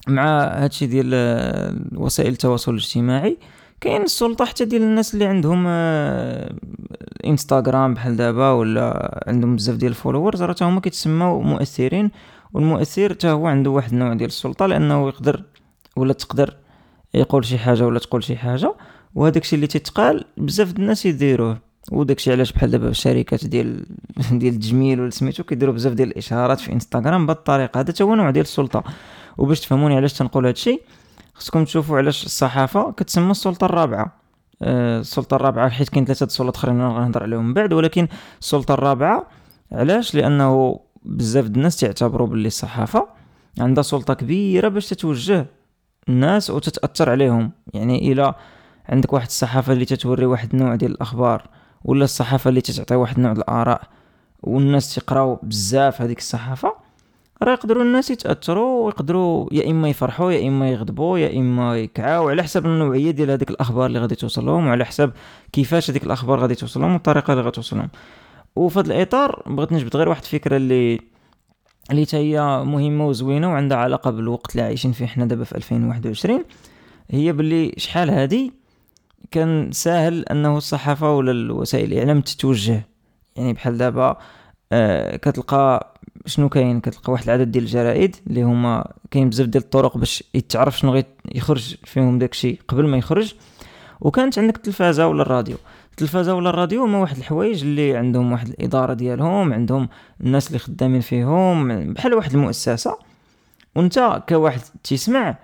مع 0.07 0.43
هادشي 0.43 0.85
ديال 0.87 1.09
وسائل 1.95 2.31
التواصل 2.31 2.71
الاجتماعي 2.71 3.37
كاين 3.81 4.01
السلطة 4.01 4.45
حتى 4.45 4.65
ديال 4.65 4.81
الناس 4.81 5.13
اللي 5.13 5.25
عندهم 5.25 5.65
آه، 5.67 6.53
انستغرام 7.25 7.93
بحال 7.93 8.17
دابا 8.17 8.51
ولا 8.51 9.23
عندهم 9.27 9.55
بزاف 9.55 9.75
ديال 9.75 9.91
الفولورز 9.91 10.43
راه 10.43 10.55
هما 10.61 10.81
كيتسموا 10.81 11.43
مؤثرين. 11.43 12.11
والمؤثر 12.53 13.09
حتى 13.09 13.27
هو 13.27 13.47
عنده 13.47 13.69
واحد 13.69 13.91
النوع 13.93 14.13
ديال 14.13 14.29
السلطة 14.29 14.65
لأنه 14.65 15.07
يقدر 15.07 15.43
ولا 15.95 16.13
تقدر 16.13 16.55
يقول 17.13 17.45
شي 17.45 17.57
حاجة 17.57 17.85
ولا 17.85 17.99
تقول 17.99 18.23
شي 18.23 18.37
حاجة. 18.37 18.73
وهداك 19.15 19.43
الشيء 19.43 19.57
اللي 19.57 19.67
تيتقال 19.67 20.25
بزاف 20.37 20.75
الناس 20.79 21.05
يديروه. 21.05 21.57
وداكشي 21.91 22.31
علاش 22.31 22.51
بحال 22.51 22.71
دابا 22.71 22.89
الشركات 22.89 23.45
ديال 23.45 23.85
ديال 24.31 24.53
التجميل 24.53 25.01
ولا 25.01 25.09
سميتو 25.09 25.43
كيديروا 25.43 25.73
بزاف 25.73 25.93
ديال 25.93 26.07
الاشهارات 26.07 26.59
في 26.59 26.73
انستغرام 26.73 27.25
بهذه 27.25 27.37
الطريقة. 27.37 27.79
هذا 27.79 27.93
هو 28.01 28.15
نوع 28.15 28.29
ديال 28.29 28.45
السلطة. 28.45 28.83
وباش 29.37 29.59
تفهموني 29.59 29.95
علاش 29.95 30.13
تنقول 30.13 30.45
هادشي 30.45 30.79
خصكم 31.39 31.63
تشوفوا 31.63 31.97
علاش 31.97 32.25
الصحافة 32.25 32.91
كتسمى 32.91 33.31
السلطة 33.31 33.65
الرابعة. 33.65 34.11
آه، 34.61 34.99
السلطة 34.99 35.35
الرابعة 35.35 35.69
حيت 35.69 35.89
كاين 35.89 36.05
ثلاثة 36.05 36.25
السلطات 36.25 36.55
اخرين 36.55 36.81
غنهضر 36.81 37.23
عليهم 37.23 37.45
من 37.45 37.53
بعد 37.53 37.73
ولكن 37.73 38.07
السلطة 38.41 38.73
الرابعة 38.73 39.27
علاش؟ 39.71 40.15
لأنه 40.15 40.79
بزاف 41.03 41.45
الناس 41.45 41.77
تعتبروا 41.77 42.27
باللي 42.27 42.47
الصحافة 42.47 43.07
عندها 43.59 43.83
سلطة 43.83 44.13
كبيرة 44.13 44.67
باش 44.67 44.89
تتوجه 44.89 45.45
الناس 46.09 46.49
وتتاثر 46.49 47.09
عليهم. 47.09 47.51
يعني 47.73 48.11
إلى 48.11 48.35
عندك 48.89 49.13
واحد 49.13 49.27
الصحافة 49.27 49.73
اللي 49.73 49.85
تتوري 49.85 50.25
واحد 50.25 50.53
النوع 50.53 50.75
ديال 50.75 50.91
الأخبار 50.91 51.47
ولا 51.85 52.03
الصحافة 52.03 52.49
اللي 52.49 52.61
تتعطي 52.61 52.95
واحد 52.95 53.15
النوع 53.17 53.31
الآراء 53.31 53.81
والناس 54.43 54.95
تقراو 54.95 55.39
بزاف 55.43 56.01
هذيك 56.01 56.17
الصحافة 56.17 56.88
راه 57.43 57.53
يقدروا 57.53 57.83
الناس 57.83 58.11
يتأثروا 58.11 58.85
ويقدروا 58.85 59.47
يا 59.51 59.71
إما 59.71 59.89
يفرحوا 59.89 60.31
يا 60.31 60.47
إما 60.47 60.69
يغضبوا 60.69 61.19
يا 61.19 61.39
إما 61.39 61.77
يكعاو 61.77 62.29
على 62.29 62.43
حسب 62.43 62.65
النوعية 62.65 63.11
ديال 63.11 63.31
هذيك 63.31 63.49
الأخبار 63.49 63.85
اللي 63.85 63.99
غادي 63.99 64.15
توصل 64.15 64.45
لهم 64.45 64.67
وعلى 64.67 64.85
حسب 64.85 65.11
كيفاش 65.51 65.89
هذيك 65.89 66.03
الأخبار 66.03 66.39
غادي 66.39 66.55
توصل 66.55 66.81
لهم 66.81 66.93
والطريقة 66.93 67.33
اللي 67.33 67.43
غتوصل 67.43 67.77
لهم 67.77 67.89
وفي 68.55 68.79
هذا 68.79 68.93
الإطار 68.93 69.43
بغيت 69.47 69.71
نجبد 69.71 69.95
غير 69.95 70.09
واحد 70.09 70.21
الفكرة 70.21 70.57
اللي 70.57 70.99
اللي 71.91 72.05
هي 72.13 72.63
مهمة 72.63 73.07
وزوينة 73.07 73.49
وعندها 73.49 73.77
علاقة 73.77 74.11
بالوقت 74.11 74.51
اللي 74.51 74.61
عايشين 74.61 74.91
فيه 74.91 75.05
حنا 75.05 75.25
دابا 75.25 75.43
في 75.43 75.55
2021 75.57 76.43
هي 77.11 77.31
باللي 77.31 77.73
شحال 77.77 78.09
هادي 78.09 78.53
كان 79.31 79.71
ساهل 79.71 80.23
أنه 80.23 80.57
الصحافة 80.57 81.15
ولا 81.15 81.31
الوسائل 81.31 81.93
الإعلام 81.93 82.21
تتوجه. 82.21 82.81
يعني 83.35 83.53
بحال 83.53 83.77
دابا 83.77 84.17
آه 84.71 85.15
كتلقى 85.15 85.95
شنو 86.25 86.49
كاين؟ 86.49 86.79
كتلقى 86.79 87.13
واحد 87.13 87.23
العدد 87.23 87.51
ديال 87.51 87.63
الجرائد 87.63 88.15
اللي 88.27 88.43
هما 88.43 88.91
كاين 89.11 89.29
بزاف 89.29 89.47
ديال 89.47 89.63
الطرق 89.63 89.97
باش 89.97 90.23
يتعرف 90.33 90.79
شنو 90.79 91.03
غيخرج 91.33 91.75
فيهم 91.83 92.19
داكشي 92.19 92.59
قبل 92.67 92.87
ما 92.87 92.97
يخرج. 92.97 93.33
وكانت 94.01 94.39
عندك 94.39 94.55
التلفازة 94.55 95.07
ولا 95.07 95.21
الراديو. 95.21 95.57
التلفازة 95.91 96.33
ولا 96.33 96.49
الراديو 96.49 96.83
هما 96.83 96.97
واحد 96.97 97.17
الحوايج 97.17 97.63
اللي 97.63 97.97
عندهم 97.97 98.31
واحد 98.31 98.47
الإدارة 98.47 98.93
ديالهم 98.93 99.53
عندهم 99.53 99.89
الناس 100.21 100.47
اللي 100.47 100.59
خدامين 100.59 101.01
فيهم 101.01 101.93
بحال 101.93 102.13
واحد 102.13 102.33
المؤسسة. 102.33 102.97
وانت 103.75 104.23
كواحد 104.29 104.61
تسمع 104.83 105.37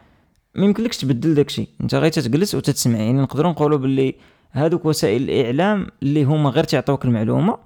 ما 0.55 0.65
يمكنلكش 0.65 0.97
تبدل 0.97 1.35
داكشي 1.35 1.67
انت 1.81 1.95
غير 1.95 2.11
تجلس 2.11 2.55
وتتسمع. 2.55 2.97
يعني 2.97 3.21
نقدروا 3.21 3.51
نقولوا 3.51 3.77
باللي 3.77 4.15
هادوك 4.51 4.85
وسائل 4.85 5.29
الإعلام 5.29 5.87
اللي 6.03 6.23
هما 6.23 6.49
غير 6.49 6.63
تعطوك 6.63 7.05
المعلومة. 7.05 7.57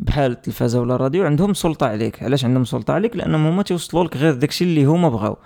بحال 0.00 0.32
التلفازة 0.32 0.80
ولا 0.80 0.94
الراديو 0.94 1.24
عندهم 1.24 1.54
سلطة 1.54 1.86
عليك. 1.86 2.22
علاش 2.22 2.44
عندهم 2.44 2.64
سلطة 2.64 2.94
عليك؟ 2.94 3.16
لأنهم 3.16 3.46
هما 3.46 3.62
توصلوا 3.62 4.04
لك 4.04 4.16
غير 4.16 4.34
داكشي 4.34 4.64
اللي 4.64 4.84
هما 4.84 5.08
بغاو. 5.08 5.36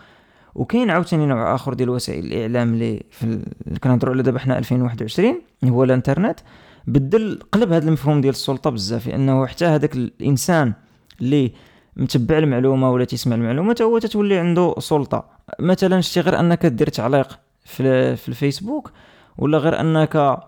وكاين 0.54 0.90
عاوتاني 0.90 1.26
نوع 1.26 1.54
آخر 1.54 1.74
ديال 1.74 1.90
وسائل 1.90 2.24
الإعلام 2.24 2.74
اللي 2.74 3.02
في. 3.10 3.44
كنهضروا 3.82 4.14
على 4.14 4.22
دابا 4.22 4.38
حنا 4.38 4.58
2021 4.58 5.40
هو 5.64 5.84
الانترنت 5.84 6.40
بدل 6.86 7.40
قلب 7.52 7.72
هذا 7.72 7.86
المفهوم 7.86 8.20
ديال 8.20 8.34
السلطة 8.34 8.70
بزاف 8.70 9.06
لأنه 9.06 9.46
حتى 9.46 9.64
هذاك 9.64 9.94
الإنسان 9.94 10.72
اللي 11.20 11.52
متبع 11.96 12.38
المعلومة 12.38 12.90
ولا 12.90 13.04
تسمع 13.04 13.36
المعلومة 13.36 13.76
هو 13.82 13.98
تتولي 13.98 14.38
عنده 14.38 14.74
سلطة. 14.78 15.24
مثلا 15.60 16.00
شتي 16.00 16.20
غير 16.20 16.40
أنك 16.40 16.66
دير 16.66 16.88
تعليق 16.88 17.38
في, 17.64 18.16
في 18.16 18.28
الفيسبوك 18.28 18.90
ولا 19.38 19.58
غير 19.58 19.80
أنك 19.80 20.40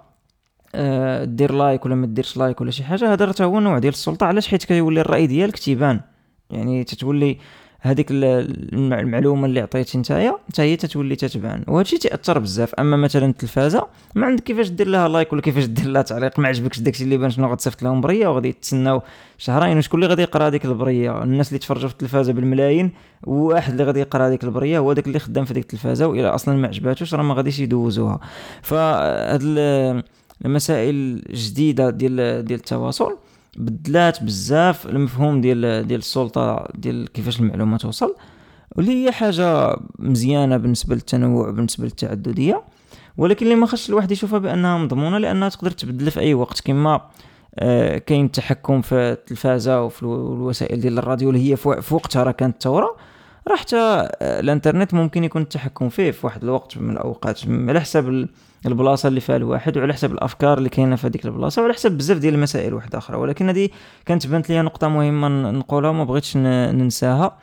آه، 0.75 1.25
دير 1.25 1.53
like 1.53 1.87
ولا 1.87 1.95
ما 1.95 2.07
ديرش 2.07 2.37
like 2.37 2.61
ولا 2.61 2.71
شي 2.71 2.85
حاجة 2.85 3.13
هذا 3.13 3.35
هو 3.41 3.61
نوع 3.61 3.79
ديال 3.79 3.93
السلطة 3.93 4.27
علاش؟ 4.27 4.49
حيت 4.49 4.65
كيولي 4.65 5.01
الرأي 5.01 5.27
ديالك 5.27 5.59
تيبان. 5.59 6.01
يعني 6.51 6.85
تتولي 6.85 7.39
هذيك 7.81 8.07
المعلومة 8.11 9.47
اللي 9.47 9.61
عطيتي 9.61 9.99
نتايا 9.99 10.37
حتى 10.49 10.63
هي 10.63 10.77
تتولي 10.77 11.17
تتبان. 11.17 11.65
وهذا 11.69 11.83
الشيء 11.83 11.99
تاثر 11.99 12.39
بزاف. 12.39 12.75
أما 12.75 12.97
مثلا 12.97 13.27
التلفازة 13.27 13.87
ما 14.15 14.27
عندك 14.27 14.43
كيفاش 14.43 14.69
دير 14.69 14.89
لها 14.89 15.09
like 15.09 15.33
ولا 15.33 15.43
كيفاش 15.43 15.65
دير 15.65 15.87
لها 15.87 16.03
تعليق 16.03 16.39
ما 16.39 16.49
عجبكش 16.49 16.81
داكشي 16.81 17.05
اللي 17.05 17.17
بان 17.17 17.31
شنو 17.31 17.53
غتصيفط 17.53 17.83
لهم 17.83 18.01
برية 18.01 18.29
وغادي 18.29 18.49
يتسناو 18.49 19.03
شهرين. 19.39 19.79
وشكون 19.79 20.01
اللي 20.03 20.11
غادي 20.11 20.23
يقرأ 20.23 20.47
هذيك 20.47 20.65
البرية؟ 20.65 21.23
الناس 21.23 21.49
اللي 21.49 21.59
تفرجوا 21.59 21.89
في 21.89 21.95
التلفازة 21.95 22.33
بالملايين 22.33 22.93
وواحد 23.27 23.73
اللي 23.73 23.85
غادي 23.85 24.01
يقرأ 24.01 24.29
هذيك 24.29 24.45
البرية 24.45 24.79
هو 24.79 24.93
داك 24.93 25.07
اللي 25.07 25.19
خدام 25.19 25.45
في 25.45 25.55
ديك 25.55 25.63
التلفازة 25.63 26.07
والى 26.07 26.29
أصلا 26.29 26.57
ما 26.57 26.69
عجباتوش 26.69 27.15
راه 27.15 27.23
ما 27.23 27.35
غاديش 27.35 27.61
يدوزوها. 27.61 28.21
فهاد 28.63 29.43
المسائل 30.45 30.95
الجديده 31.31 31.91
ديال 31.91 32.45
ديال 32.45 32.59
التواصل 32.59 33.17
بدلات 33.57 34.23
بزاف 34.23 34.87
المفهوم 34.87 35.41
ديال 35.41 35.87
ديال 35.87 35.99
السلطة 35.99 36.69
ديال 36.75 37.13
كيفاش 37.13 37.41
المعلومة 37.41 37.77
توصل 37.77 38.15
واللي 38.77 39.05
هي 39.05 39.13
حاجة 39.13 39.77
مزيانة 39.99 40.57
بالنسبة 40.57 40.95
للتنوع 40.95 41.51
بالنسبة 41.51 41.85
للتعددية. 41.85 42.63
ولكن 43.17 43.47
اللي 43.47 43.57
ما 43.57 43.67
خصش 43.67 43.89
الواحد 43.91 44.11
يشوفها 44.11 44.39
بأنها 44.39 44.79
مضمونة 44.79 45.19
لأنها 45.19 45.49
تقدر 45.49 45.71
تبدل 45.71 46.11
في 46.11 46.21
أي 46.21 46.35
وقت. 46.35 46.61
كما 46.61 47.01
آه 47.59 47.99
كاين 47.99 48.25
التحكم 48.25 48.83
في 48.83 48.95
التلفازة 48.95 49.83
وفي 49.83 50.03
الوسائل 50.03 50.81
ديال 50.81 50.99
الراديو 50.99 51.31
اللي 51.31 51.51
هي 51.51 51.57
في 51.57 51.95
وقتها 51.95 52.23
راه 52.23 52.33
كانت 52.33 52.63
ثوره 52.63 52.97
راه 53.49 53.57
حتى 53.57 53.77
آه، 53.77 54.41
الإنترنت 54.41 54.95
ممكن 54.95 55.25
يكون 55.25 55.43
التحكم 55.43 55.89
فيه 55.89 56.11
في 56.11 56.27
واحد 56.27 56.45
الوقت 56.45 56.79
من 56.79 56.91
الأوقات 56.91 57.41
على 57.49 57.81
حسب 57.81 58.29
البلاصة 58.67 59.09
اللي 59.09 59.21
فيها 59.21 59.37
الواحد 59.37 59.77
وعلى 59.77 59.93
حسب 59.93 60.13
الأفكار 60.13 60.59
اللي 60.59 60.69
كاينة 60.69 60.97
في 60.97 61.07
هذيك 61.07 61.25
البلاصة 61.25 61.63
وعلى 61.63 61.75
حسب 61.75 61.93
بزاف 61.93 62.19
ديال 62.19 62.35
المسائل 62.35 62.75
واحدة 62.75 62.99
أخرى 62.99 63.17
ولكن 63.17 63.49
هذه 63.49 63.69
كانت 64.07 64.27
بانت 64.27 64.51
لي 64.51 64.63
نقطة 64.63 64.89
مهمة 64.89 65.29
نقولها 65.51 65.91
وما 65.91 66.05
بغيتش 66.05 66.37
ننساها. 66.37 67.39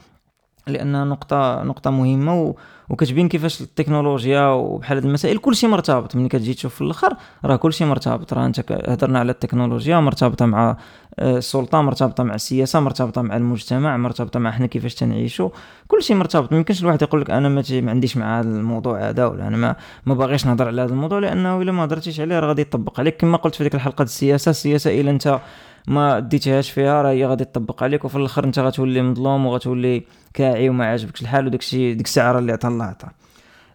لانها 0.67 1.06
نقطه 1.06 1.63
نقطة 1.63 1.91
مهمة 1.91 2.41
و... 2.41 2.56
وكتبين 2.89 3.28
كيفاش 3.30 3.62
التكنولوجيا 3.62 4.47
وبحال 4.47 4.97
هاد 4.97 5.06
المسائل 5.06 5.38
كلشي 5.38 5.67
مرتبط. 5.67 6.15
ملي 6.15 6.30
كتجي 6.30 6.54
تشوف 6.54 6.76
في 6.76 6.82
الأخر 6.82 7.15
راه 7.45 7.56
كلشي 7.56 7.86
مرتبط. 7.86 8.34
راه 8.34 8.45
أنت 8.45 8.71
هضرنا 8.71 9.19
على 9.19 9.32
التكنولوجيا 9.32 10.00
مرتبطة 10.00 10.45
مع 10.45 10.78
آه، 11.19 11.38
السلطة 11.38 11.82
مرتبطة 11.82 12.24
مع 12.24 12.36
السياسة 12.36 12.80
مرتبطة 12.80 13.21
مع 13.21 13.38
المجتمع 13.38 13.97
مرتبطة 13.97 14.39
مع 14.39 14.52
حنا 14.52 14.65
كيفاش 14.65 14.95
تنعيشوا 14.95 15.50
كلشي 15.88 16.13
مرتبط. 16.13 16.52
ما 16.52 16.58
يمكنش 16.58 16.82
الواحد 16.82 17.02
يقول 17.02 17.21
لك 17.21 17.30
أنا 17.30 17.50
ما 17.50 17.63
عنديش 17.71 18.17
مع 18.17 18.39
هذا 18.39 18.50
الموضوع 18.50 19.10
هذا 19.10 19.26
ولا 19.26 19.47
أنا 19.47 19.58
ما 19.58 19.76
ما 20.06 20.13
باغيش 20.13 20.45
نهضر 20.45 20.67
على 20.67 20.82
هذا 20.82 20.91
الموضوع 20.91 21.19
لأنه 21.19 21.62
إلا 21.62 21.71
ما 21.71 21.84
هضرتيش 21.84 22.19
عليه 22.19 22.39
راه 22.39 22.47
غادي 22.47 22.62
يطبق 22.62 23.00
عليك. 23.00 23.17
كما 23.17 23.38
قلت 23.38 23.56
في 23.56 23.63
ديك 23.63 23.76
الحلقة 23.76 24.04
السياسة 24.04 24.50
السياسة 24.50 25.02
إلا 25.02 25.12
أنت 25.12 25.39
ما 25.88 26.20
ديتيهاش 26.20 26.72
فيها 26.72 27.02
راه 27.02 27.12
هي 27.12 27.26
غادي 27.26 27.46
تطبق 27.46 27.84
عليك 27.84 28.06
وفي 28.06 28.15
الآخر 28.15 28.44
انت 28.44 28.60
غتولي 28.60 29.02
مظلوم 29.02 29.46
وغتولي 29.46 30.04
كاعي 30.34 30.70
وما 30.70 30.86
عاجبكش 30.86 31.22
الحال 31.22 31.48
وداك 31.48 31.60
الشيء 31.60 31.96
ديك 31.96 32.06
الساعة 32.06 32.39
اللي 32.39 32.52
عطا 32.52 32.67
الله 32.67 32.86
عطا 32.86 33.12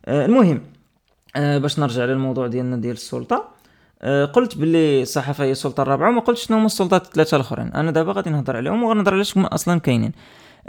آه، 0.06 0.26
المهم 0.26 0.60
آه، 1.36 1.58
باش 1.58 1.78
نرجع 1.78 2.04
للموضوع 2.04 2.46
ديالنا 2.46 2.76
ديال 2.76 2.92
السلطة. 2.92 3.48
آه، 4.02 4.24
قلت 4.24 4.58
باللي 4.58 5.02
الصحافة 5.02 5.44
هي 5.44 5.50
السلطة 5.52 5.82
الرابعة 5.82 6.08
وما 6.08 6.20
قلتش 6.20 6.46
شنو 6.46 6.56
هما 6.56 6.66
السلطات 6.66 7.06
الثلاثة 7.06 7.34
الأخرين. 7.34 7.72
أنا 7.72 7.90
دابا 7.90 8.12
غادي 8.12 8.30
نهضر 8.30 8.56
عليهم 8.56 8.82
وغنهضر 8.82 9.14
علاش 9.14 9.38
أصلا 9.38 9.80
كاينين. 9.80 10.12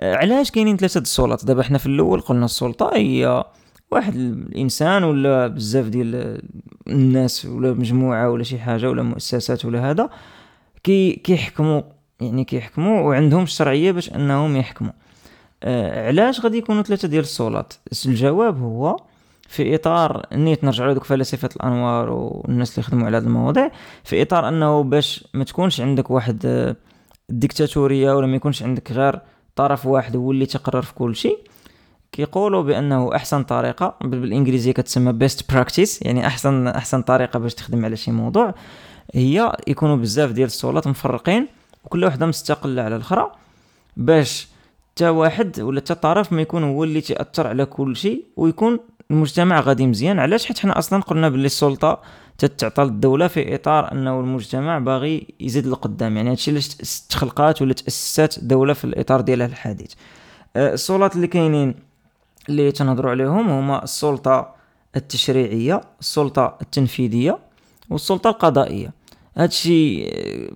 علاش 0.04 0.52
كاينين 0.52 0.78
ثلاثة 0.78 1.00
السلطات؟ 1.00 1.46
دابا 1.46 1.64
حنا 1.64 1.78
في 1.78 1.86
الأول 1.86 2.22
قلنا 2.22 2.46
السلطة 2.46 2.92
هي 2.94 3.44
واحد 3.92 4.16
الإنسان 4.16 5.04
ولا 5.04 5.48
بزاف 5.48 5.86
ديال 5.86 6.42
الناس 6.88 7.46
ولا 7.46 7.74
مجموعة 7.74 8.30
ولا 8.30 8.44
شي 8.44 8.60
حاجة 8.60 8.90
ولا 8.90 9.04
مؤسسات 9.04 9.66
ولا 9.66 9.92
هذا. 9.92 10.10
كي 10.88 11.12
كيحكموا 11.12 11.82
يعني 12.20 12.44
كيحكموا 12.44 13.02
وعندهم 13.02 13.44
الشرعية 13.44 13.92
باش 13.92 14.10
أنهم 14.14 14.58
يحكموا 14.58 14.92
آه 15.64 16.08
علاش 16.08 16.40
غادي 16.42 16.58
يكونوا 16.58 16.84
ثلاثة 16.84 17.08
ديال 17.08 17.24
السلطات 17.24 17.74
الجواب 18.06 18.62
هو 18.62 18.98
في 19.48 19.76
إطار 19.76 20.26
نيت 20.34 20.64
نرجع 20.64 20.88
لدوك 20.88 21.04
فلاسفة 21.04 21.50
الأنوار 21.56 22.10
والناس 22.10 22.72
اللي 22.72 22.84
خدموا 22.84 23.06
على 23.06 23.18
هذه 23.18 23.24
المواضيع 23.24 23.72
في 24.04 24.22
إطار 24.22 24.48
أنه 24.48 24.84
باش 24.84 25.28
ما 25.34 25.44
تكونش 25.44 25.82
عندك 25.82 26.12
واحد 26.12 26.46
آه، 26.46 26.76
ديكتاتوريه 27.30 28.16
ولا 28.16 28.28
ما 28.28 28.36
يكونش 28.36 28.64
عندك 28.64 28.92
غير 28.92 29.20
طرف 29.56 29.86
واحد 29.86 30.16
هو 30.16 30.32
اللي 30.32 30.46
تقرر 30.46 30.82
في 30.82 30.94
كل 30.94 31.16
شيء 31.16 31.40
كيقولوا 32.12 32.64
بأنه 32.64 33.16
أحسن 33.16 33.44
طريقة 33.44 33.96
بالإنجليزية 34.02 34.72
كتسمى 34.72 35.14
best 35.14 35.52
practice 35.52 36.02
يعني 36.02 36.28
أحسن 36.28 36.68
أحسن 36.68 37.02
طريقة 37.02 37.40
باش 37.40 37.54
تخدم 37.54 37.86
على 37.86 37.96
شي 37.96 38.12
موضوع. 38.12 38.54
هي 39.14 39.58
يكونوا 39.68 39.96
بزاف 39.96 40.32
ديال 40.32 40.48
السلطات 40.48 40.88
مفرقين 40.88 41.48
وكل 41.86 42.06
وحدة 42.06 42.26
مستقلة 42.26 42.82
على 42.82 42.96
الأخرى 42.96 43.32
باش 43.98 44.48
تا 44.96 45.10
واحد 45.10 45.60
ولا 45.60 45.80
تا 45.80 45.94
طرف 45.94 46.34
ما 46.34 46.42
يكون 46.42 46.64
هو 46.64 46.84
اللي 46.84 47.02
تأثر 47.02 47.48
على 47.48 47.66
كل 47.66 47.96
شيء 47.96 48.26
ويكون 48.38 48.80
المجتمع 49.12 49.60
غادي 49.60 49.88
مزيان. 49.88 50.20
علاش؟ 50.20 50.46
حيت 50.46 50.60
حنا 50.60 50.78
أصلا 50.78 51.02
قلنا 51.02 51.30
باللي 51.30 51.46
السلطة 51.46 52.02
تتعطى 52.38 52.84
للدولة 52.84 53.28
في 53.28 53.56
إطار 53.56 53.92
أنه 53.92 54.20
المجتمع 54.20 54.80
باغي 54.80 55.28
يزيد 55.40 55.68
لقدام 55.68 56.18
يعني 56.18 56.32
هادشي 56.32 56.52
علاش 56.52 56.68
تخلقات 57.10 57.62
ولا 57.62 57.74
تأسست 57.74 58.40
دولة 58.42 58.74
في 58.74 58.86
الإطار 58.86 59.22
ديالها 59.22 59.48
الحديث. 59.48 59.94
أه، 60.56 60.74
السلطات 60.74 61.16
اللي 61.16 61.28
كاينين 61.28 61.76
اللي 62.50 62.72
تنهضروا 62.72 63.12
عليهم 63.12 63.50
هما 63.50 63.84
السلطة 63.84 64.56
التشريعية 64.96 65.82
السلطة 66.00 66.58
التنفيذية 66.62 67.40
والسلطة 67.90 68.30
القضائية. 68.30 68.97
هادشي 69.38 70.06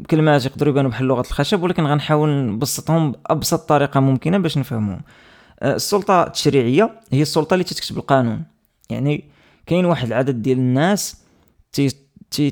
كلمات 0.09 0.45
يقدروا 0.45 0.71
يبانوا 0.71 0.91
بحال 0.91 1.05
لغة 1.05 1.21
الخشب 1.21 1.63
ولكن 1.63 1.83
غنحاول 1.83 2.29
نبسطهم 2.29 3.11
بأبسط 3.11 3.69
طريقة 3.69 3.99
ممكنة 3.99 4.37
باش 4.37 4.57
نفهموهم 4.57 5.01
أه، 5.59 5.75
السلطة 5.75 6.23
التشريعية 6.23 6.99
هي 7.11 7.21
السلطة 7.21 7.53
اللي 7.53 7.63
تتكتب 7.63 7.97
القانون. 7.97 8.43
يعني 8.89 9.23
كاين 9.65 9.85
واحد 9.85 10.07
العدد 10.07 10.41
ديال 10.41 10.57
الناس 10.57 11.21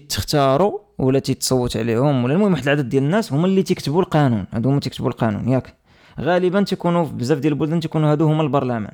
تختاروا 0.10 0.80
ولا 0.98 1.20
تيتصوت 1.20 1.78
عليهم 1.78 2.24
ولا 2.24 2.34
المهم 2.34 2.52
واحد 2.52 2.63
العدد 2.63 2.89
ديال 2.89 3.04
الناس 3.04 3.34
هما 3.34 3.46
اللي 3.46 3.63
تيكتبوا 3.63 4.02
القانون. 4.02 4.46
هادو 4.54 4.70
هما 4.70 4.80
تيكتبوا 4.80 5.10
القانون 5.10 5.50
ياك. 5.50 5.74
غالبا 6.20 6.62
تيكونوا 6.62 7.06
في 7.06 7.13
بزاف 7.13 7.39
ديال 7.39 7.54
البلدان 7.54 7.80
تيكونوا 7.80 8.12
هادو 8.12 8.28
هما 8.28 8.44
البرلمان. 8.44 8.94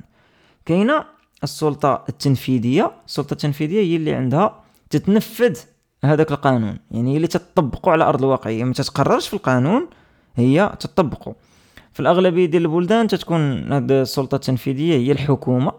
كاينة 0.64 1.04
السلطة 1.42 2.04
التنفيذية. 2.08 2.92
السلطة 3.06 3.32
التنفيذية 3.32 3.80
هي 3.80 3.96
اللي 3.96 4.12
عندها 4.14 4.64
تتنفذ 4.90 5.58
هذاك 6.04 6.30
القانون. 6.32 6.78
يعني 6.90 7.12
هي 7.12 7.16
اللي 7.16 7.26
تطبقه 7.28 7.92
على 7.92 8.04
أرض 8.04 8.24
الواقع 8.24 8.50
ما 8.64 8.72
تتقررش 8.72 9.28
في 9.28 9.34
القانون 9.34 9.86
هي 10.36 10.72
تطبقه 10.80 11.34
في 11.92 12.00
الأغلبية 12.00 12.46
ديال 12.46 12.62
البلدان 12.62 13.08
تتكون 13.08 13.72
هذه 13.72 14.02
السلطة 14.02 14.34
التنفيذية 14.34 14.96
هي 14.96 15.12
الحكومة. 15.12 15.72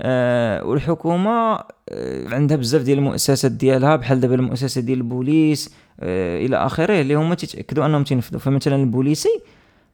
آه 0.00 0.64
والحكومة 0.64 1.58
آه 1.88 2.28
عندها 2.34 2.56
بزاف 2.56 2.82
ديال 2.82 2.98
المؤسسات 2.98 3.52
ديالها 3.52 3.96
بحال 3.96 4.20
دابا 4.20 4.34
المؤسسة 4.34 4.80
ديال 4.80 4.98
البوليس 4.98 5.74
آه 6.00 6.46
إلى 6.46 6.56
آخره 6.56 7.00
اللي 7.00 7.14
هما 7.14 7.34
تيتاكدوا 7.34 7.86
أنهم 7.86 8.04
تنفذوا. 8.04 8.40
فمثلا 8.40 8.76
البوليسي 8.76 9.40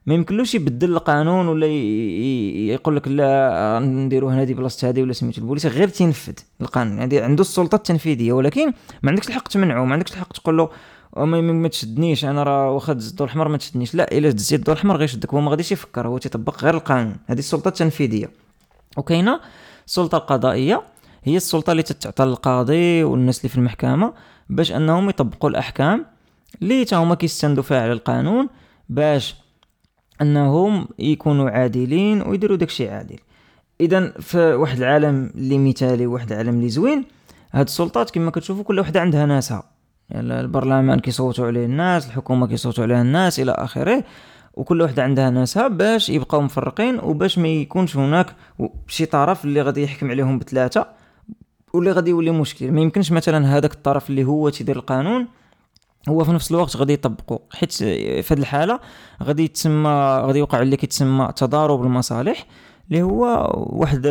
ما 0.05 0.13
يمكنلوش 0.13 0.55
يبدل 0.55 0.91
القانون 0.91 1.47
ولا 1.47 1.67
يقول 1.67 2.95
لك 2.95 3.07
لا 3.07 3.79
نديروا 3.83 4.33
هنا 4.33 4.43
بلاصة 4.43 4.89
هذه 4.89 5.01
ولا 5.01 5.13
سميتو 5.13 5.41
البوليس 5.41 5.65
غير 5.65 5.87
تنفذ 5.87 6.33
القانون. 6.61 6.97
يعني 6.97 7.19
عنده 7.19 7.41
السلطة 7.41 7.75
التنفيذية 7.75 8.33
ولكن 8.33 8.73
ما 9.03 9.09
عندكش 9.09 9.27
الحق 9.27 9.47
تمنعه 9.47 9.85
ما 9.85 9.93
عندكش 9.93 10.11
الحق 10.11 10.33
تقول 10.33 10.57
له 10.57 10.69
ما, 11.17 11.67
تشدنيش 11.67 12.25
أنا 12.25 12.43
راه 12.43 12.71
واخا 12.71 12.93
دز 12.93 13.09
الضوء 13.09 13.25
الاحمر 13.25 13.47
ما 13.47 13.57
تشدنيش. 13.57 13.95
لا 13.95 14.17
إلا 14.17 14.31
دزيت 14.31 14.59
الضوء 14.59 14.73
الاحمر 14.73 14.97
غيشدك 14.97 15.33
هو 15.33 15.41
ما 15.41 15.51
غاديش 15.51 15.71
يفكر 15.71 16.07
هو 16.07 16.17
تيطبق 16.17 16.63
غير 16.63 16.73
القانون. 16.73 17.15
هذه 17.27 17.39
السلطة 17.39 17.67
التنفيذية. 17.67 18.29
وكاينة 18.97 19.39
السلطة 19.87 20.17
القضائية 20.17 20.83
هي 21.23 21.37
السلطة 21.37 21.71
اللي 21.71 21.83
تتعطى 21.83 22.25
للقاضي 22.25 23.03
والناس 23.03 23.37
اللي 23.37 23.49
في 23.49 23.57
المحكمة 23.57 24.13
باش 24.49 24.71
أنهم 24.71 25.09
يطبقوا 25.09 25.49
الأحكام 25.49 26.05
اللي 26.61 26.85
تا 26.85 26.95
هما 26.95 27.15
كيستندوا 27.15 27.63
فيها 27.63 27.81
على 27.81 27.91
القانون 27.91 28.49
باش 28.89 29.35
أنهم 30.23 30.87
يكونوا 30.99 31.49
عادلين 31.49 32.21
ويديروا 32.21 32.57
داكشي 32.57 32.89
عادل. 32.89 33.19
اذا 33.81 34.11
في 34.19 34.53
واحد 34.53 34.77
العالم 34.77 35.31
اللي 35.35 35.57
مثالي 35.57 36.07
واحد 36.07 36.31
العالم 36.31 36.55
اللي 36.55 36.69
زوين 36.69 37.05
هاد 37.51 37.65
السلطات 37.65 38.11
كما 38.11 38.31
كتشوفوا 38.31 38.63
كل 38.63 38.79
وحده 38.79 39.01
عندها 39.01 39.25
ناسها. 39.25 39.63
يعني 40.09 40.39
البرلمان 40.39 40.99
كيصوتوا 40.99 41.47
عليه 41.47 41.65
الناس 41.65 42.07
الحكومة 42.07 42.47
كيصوتوا 42.47 42.83
عليها 42.83 43.01
الناس 43.01 43.39
إلى 43.39 43.51
آخره. 43.51 44.03
وكل 44.53 44.81
وحده 44.81 45.03
عندها 45.03 45.29
ناسها 45.29 45.67
باش 45.67 46.09
يبقاو 46.09 46.41
مفرقين 46.41 46.99
وباش 46.99 47.39
ما 47.39 47.47
يكونش 47.47 47.97
هناك 47.97 48.35
شي 48.87 49.05
طرف 49.05 49.45
اللي 49.45 49.61
غادي 49.61 49.83
يحكم 49.83 50.11
عليهم 50.11 50.39
بثلاثه 50.39 50.87
واللي 51.73 51.91
غادي 51.91 52.09
يولي 52.09 52.31
مشكل. 52.31 52.71
ما 52.71 52.81
يمكنش 52.81 53.11
مثلا 53.11 53.57
هذاك 53.57 53.73
الطرف 53.73 54.09
اللي 54.09 54.23
هو 54.23 54.49
تيدير 54.49 54.75
القانون 54.75 55.27
هو 56.09 56.23
في 56.23 56.31
نفس 56.31 56.51
الوقت 56.51 56.77
غادي 56.77 56.93
يطبقه 56.93 57.39
حيت 57.51 57.71
في 57.73 58.33
هذه 58.33 58.39
الحالة 58.39 58.79
غادي 59.23 59.43
يتسمى 59.43 60.21
غادي 60.25 60.39
يوقع 60.39 60.61
اللي 60.61 60.77
كيتسمى 60.77 61.29
تضارب 61.35 61.83
المصالح 61.83 62.45
اللي 62.87 63.01
هو 63.01 63.51
واحد 63.55 64.05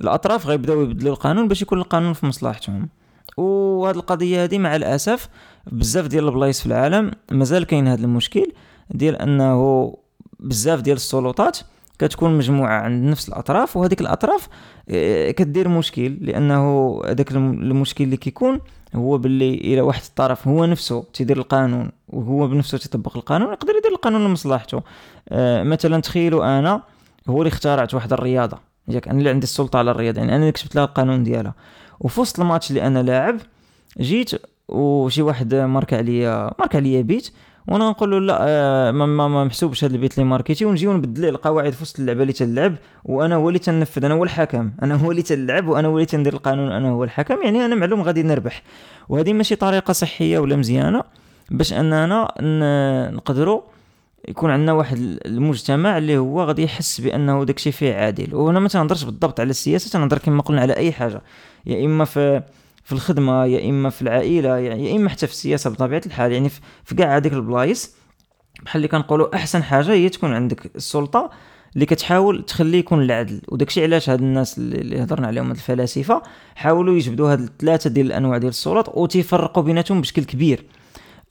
الأطراف 0.00 0.46
غيبداو 0.46 0.82
يبدلوا 0.82 1.12
القانون 1.12 1.48
باش 1.48 1.62
يكون 1.62 1.78
القانون 1.78 2.12
في 2.12 2.26
مصلحتهم. 2.26 2.88
وهذه 3.36 3.96
القضية 3.96 4.44
هذه 4.44 4.58
مع 4.58 4.76
الأسف 4.76 5.28
بزاف 5.72 6.06
ديال 6.06 6.28
البلايص 6.28 6.60
في 6.60 6.66
العالم 6.66 7.10
مازال 7.30 7.64
كاين 7.64 7.88
هذا 7.88 8.04
المشكل 8.04 8.52
ديال 8.90 9.16
أنه 9.16 9.94
بزاف 10.40 10.80
ديال 10.80 10.96
السلطات 10.96 11.58
كتكون 11.98 12.38
مجموعة 12.38 12.82
عند 12.82 13.04
نفس 13.04 13.28
الأطراف 13.28 13.76
وهذيك 13.76 14.00
الأطراف 14.00 14.48
آه، 14.88 15.30
كدير 15.30 15.68
مشكل 15.68 16.16
لأنه 16.20 17.00
هذاك 17.06 17.32
المشكل 17.32 18.04
اللي 18.04 18.16
كيكون 18.16 18.60
هو 18.94 19.18
باللي 19.18 19.54
إلى 19.54 19.80
واحد 19.80 20.02
الطرف 20.02 20.48
هو 20.48 20.64
نفسه 20.64 21.04
تيدير 21.12 21.36
القانون 21.36 21.90
وهو 22.08 22.48
بنفسه 22.48 22.78
تيطبق 22.78 23.16
القانون 23.16 23.52
يقدر 23.52 23.74
يدير 23.78 23.92
القانون 23.92 24.24
لمصلحته. 24.24 24.82
آه، 25.28 25.62
مثلا 25.62 26.00
تخيلوا 26.00 26.58
أنا 26.58 26.82
هو 27.28 27.38
اللي 27.38 27.48
اخترعت 27.48 27.94
واحد 27.94 28.12
الرياضة. 28.12 28.58
ياك 28.88 29.08
أنا 29.08 29.18
اللي 29.18 29.30
عندي 29.30 29.44
السلطة 29.44 29.78
على 29.78 29.90
الرياضة 29.90 30.18
يعني 30.18 30.32
أنا 30.32 30.40
اللي 30.40 30.52
كتبت 30.52 30.74
لها 30.74 30.84
القانون 30.84 31.22
ديالها. 31.22 31.54
وفي 32.00 32.20
وسط 32.20 32.40
الماتش 32.40 32.70
اللي 32.70 32.86
أنا 32.86 33.02
لاعب 33.02 33.36
جيت 34.00 34.30
وشي 34.68 35.22
واحد 35.22 35.54
مارك 35.54 35.94
عليا 35.94 36.50
مارك 36.58 36.76
عليا 36.76 37.02
بيت 37.02 37.32
وأنا 37.68 37.90
نقول 37.90 38.10
له 38.10 38.18
لا 38.18 38.38
آه، 38.40 38.90
ما, 38.90 39.06
ما, 39.06 39.44
محسوبش 39.44 39.84
هذا 39.84 39.94
البيت 39.94 40.18
اللي 40.18 40.24
ماركيتي 40.30 40.64
ونجي 40.64 40.86
ونبدل 40.86 41.28
القواعد 41.28 41.72
في 41.72 41.82
وسط 41.82 42.00
اللعبة 42.00 42.22
اللي 42.22 42.32
تلعب 42.32 42.74
وأنا 43.04 43.34
هو 43.34 43.48
اللي 43.48 43.58
تنفذ 43.58 44.04
أنا 44.04 44.14
هو 44.14 44.24
الحكم 44.24 44.70
أنا 44.82 44.94
هو 44.94 45.10
اللي 45.10 45.22
تلعب 45.22 45.68
وأنا 45.68 45.88
هو 45.88 45.94
اللي 45.94 46.06
تندير 46.06 46.32
القانون 46.32 46.72
أنا 46.72 46.90
هو 46.90 47.04
الحكم 47.04 47.42
يعني 47.42 47.64
أنا 47.64 47.74
معلوم 47.74 48.02
غادي 48.02 48.22
نربح. 48.22 48.62
وهذه 49.08 49.32
ماشي 49.32 49.56
طريقة 49.56 49.92
صحية 49.92 50.38
ولا 50.38 50.56
مزيانة 50.56 51.02
باش 51.50 51.72
أننا 51.72 52.28
نقدروا 53.10 53.60
يكون 54.28 54.50
عندنا 54.50 54.72
واحد 54.72 55.18
المجتمع 55.26 55.98
اللي 55.98 56.18
هو 56.18 56.42
غادي 56.42 56.62
يحس 56.62 57.00
بأنه 57.00 57.44
داكشي 57.44 57.72
فيه 57.72 57.94
عادل. 57.94 58.34
وأنا 58.34 58.60
ما 58.60 58.68
تنهضرش 58.68 59.04
بالضبط 59.04 59.40
على 59.40 59.50
السياسة 59.50 59.90
تنهضر 59.90 60.18
كما 60.18 60.42
قلنا 60.42 60.60
على 60.60 60.76
أي 60.76 60.92
حاجة 60.92 61.22
يا 61.66 61.86
إما 61.86 62.04
في 62.04 62.42
في 62.84 62.92
الخدمة 62.92 63.44
يا 63.44 63.70
إما 63.70 63.90
في 63.90 64.02
العائلة 64.02 64.58
يا 64.58 64.96
إما 64.96 65.10
حتى 65.10 65.26
في 65.26 65.32
السياسة 65.32 65.70
بطبيعة 65.70 66.02
الحال. 66.06 66.32
يعني 66.32 66.48
في 66.84 66.94
كاع 66.94 67.16
هذيك 67.16 67.32
البلايص 67.32 67.94
بحال 68.62 68.76
اللي 68.76 68.88
كنقولوا 68.88 69.36
أحسن 69.36 69.62
حاجة 69.62 69.92
هي 69.92 70.08
تكون 70.08 70.32
عندك 70.34 70.76
السلطة 70.76 71.30
اللي 71.74 71.86
كتحاول 71.86 72.42
تخلي 72.42 72.78
يكون 72.78 73.02
العدل. 73.02 73.40
وداكشي 73.48 73.82
علاش 73.82 74.10
هاد 74.10 74.20
الناس 74.20 74.58
اللي 74.58 75.02
هضرنا 75.02 75.26
عليهم 75.26 75.46
هاد 75.46 75.56
الفلاسفة 75.56 76.22
حاولوا 76.54 76.94
يجبدوا 76.94 77.32
هاد 77.32 77.40
الثلاثة 77.40 77.90
ديال 77.90 78.06
الأنواع 78.06 78.38
ديال 78.38 78.50
السلطات 78.50 78.96
وتيفرقوا 78.96 79.62
بيناتهم 79.62 80.00
بشكل 80.00 80.24
كبير. 80.24 80.64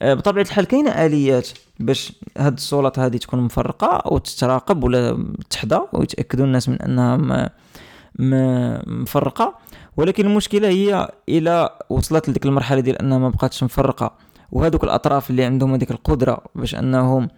آه، 0.02 0.14
بطبيعة 0.14 0.44
الحال 0.44 0.64
كاينة 0.64 0.90
آليات 0.90 1.48
باش 1.80 2.12
هاد 2.38 2.52
السلطات 2.52 2.98
هذه 2.98 3.16
تكون 3.16 3.40
مفرقة 3.40 4.12
وتتراقب 4.12 4.84
ولا 4.84 5.26
تحظى 5.50 5.80
ويتأكدوا 5.92 6.44
الناس 6.44 6.68
من 6.68 6.82
أنها 6.82 7.50
مفرقة. 8.18 9.58
ولكن 9.96 10.26
المشكلة 10.26 10.68
هي 10.68 11.10
إلى 11.28 11.78
وصلت 11.90 12.28
لديك 12.28 12.46
المرحلة 12.46 12.80
ديال 12.80 12.98
أنها 12.98 13.18
ما 13.18 13.28
بقاتش 13.28 13.62
مفرقة. 13.62 14.14
وهذوك 14.52 14.84
الأطراف 14.84 15.30
اللي 15.30 15.44
عندهم 15.44 15.74
هذيك 15.74 15.90
القدرة 15.90 16.44
باش 16.54 16.74
أنهم 16.74 17.28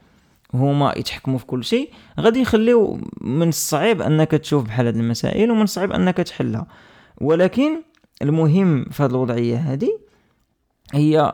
هما 0.54 0.94
يتحكموا 0.96 1.38
في 1.38 1.46
كل 1.46 1.64
شيء 1.64 1.90
غادي 2.20 2.40
يخليو 2.40 3.00
من 3.20 3.48
الصعيب 3.48 4.02
أنك 4.02 4.30
تشوف 4.30 4.64
بحال 4.64 4.86
هذه 4.86 4.96
المسائل 4.96 5.50
ومن 5.50 5.62
الصعيب 5.62 5.92
أنك 5.92 6.16
تحلها. 6.16 6.66
ولكن 7.20 7.82
المهم 8.22 8.84
في 8.84 9.02
هذه 9.02 9.10
الوضعية 9.10 9.56
هذه 9.56 9.98
هي 10.92 11.32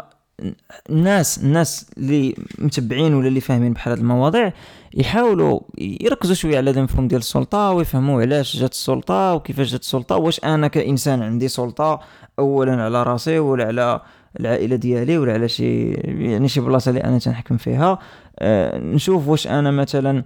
الناس 0.91 1.39
الناس 1.39 1.91
اللي 1.99 2.35
متبعين 2.59 3.15
ولا 3.15 3.29
اللي 3.29 3.41
فاهمين 3.41 3.73
بحال 3.73 3.93
هذه 3.93 4.01
المواضيع 4.01 4.53
يحاولوا 4.95 5.61
يركزوا 5.79 6.35
شوية 6.35 6.57
على 6.57 6.71
المفهوم 6.71 7.09
ديال 7.09 7.21
السلطة 7.21 7.71
ويفهموا 7.71 8.21
علاش 8.21 8.57
جات 8.57 8.73
السلطة 8.73 9.35
وكيفاش 9.35 9.71
جات 9.71 9.81
السلطة 9.81 10.17
واش 10.17 10.45
أنا 10.45 10.69
كإنسان 10.69 11.23
عندي 11.23 11.49
سلطة 11.49 12.01
اولا 12.39 12.83
على 12.83 13.03
راسي 13.03 13.39
ولا 13.39 13.65
على 13.67 14.01
العائلة 14.41 14.77
ديالي 14.77 15.19
ولا 15.19 15.33
على 15.33 15.49
شي 15.49 15.91
يعني 15.93 16.49
شي 16.49 16.61
بلاصة 16.61 16.89
اللي 16.89 17.05
أنا 17.05 17.19
تنحكم 17.19 17.57
فيها. 17.57 17.99
أه 18.39 18.79
نشوف 18.79 19.29
واش 19.29 19.47
أنا 19.47 19.71
مثلا 19.71 20.25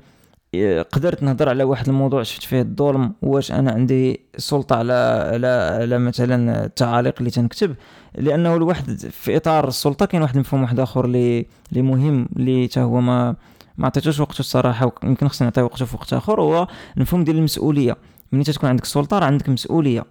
قدرت 0.92 1.22
نهضر 1.22 1.48
على 1.48 1.64
واحد 1.64 1.88
الموضوع 1.88 2.22
شفت 2.22 2.42
فيه 2.42 2.60
الظلم 2.60 3.12
واش 3.22 3.52
أنا 3.52 3.72
عندي 3.72 4.20
سلطة 4.36 4.76
على 4.76 4.92
على 5.32 5.46
على 5.46 5.98
مثلا 5.98 6.64
التعاليق 6.64 7.14
اللي 7.18 7.30
تنكتب 7.30 7.74
لأنه 8.14 8.56
الواحد 8.56 8.90
في 9.10 9.36
إطار 9.36 9.68
السلطة 9.68 10.06
كاين 10.06 10.22
واحد 10.22 10.34
المفهوم 10.34 10.62
واحد 10.62 10.80
آخر 10.80 11.04
اللي 11.04 11.46
اللي 11.72 11.82
مهم 11.82 12.28
اللي 12.36 12.68
حتى 12.68 12.80
هو 12.80 13.00
ما 13.00 13.36
ما 13.78 13.86
عطيتوش 13.86 14.20
وقته 14.20 14.40
الصراحة 14.40 14.92
ويمكن 15.02 15.28
خصنا 15.28 15.46
نعطيه 15.46 15.62
وقته 15.62 15.84
في 15.84 15.96
وقت 15.96 16.12
آخر 16.12 16.40
هو 16.40 16.68
المفهوم 16.96 17.24
ديال 17.24 17.36
المسؤولية. 17.36 17.96
ملي 18.32 18.44
تكون 18.44 18.68
عندك 18.68 18.84
سلطة 18.84 19.18
راه 19.18 19.26
عندك 19.26 19.48
مسؤولية. 19.48 20.04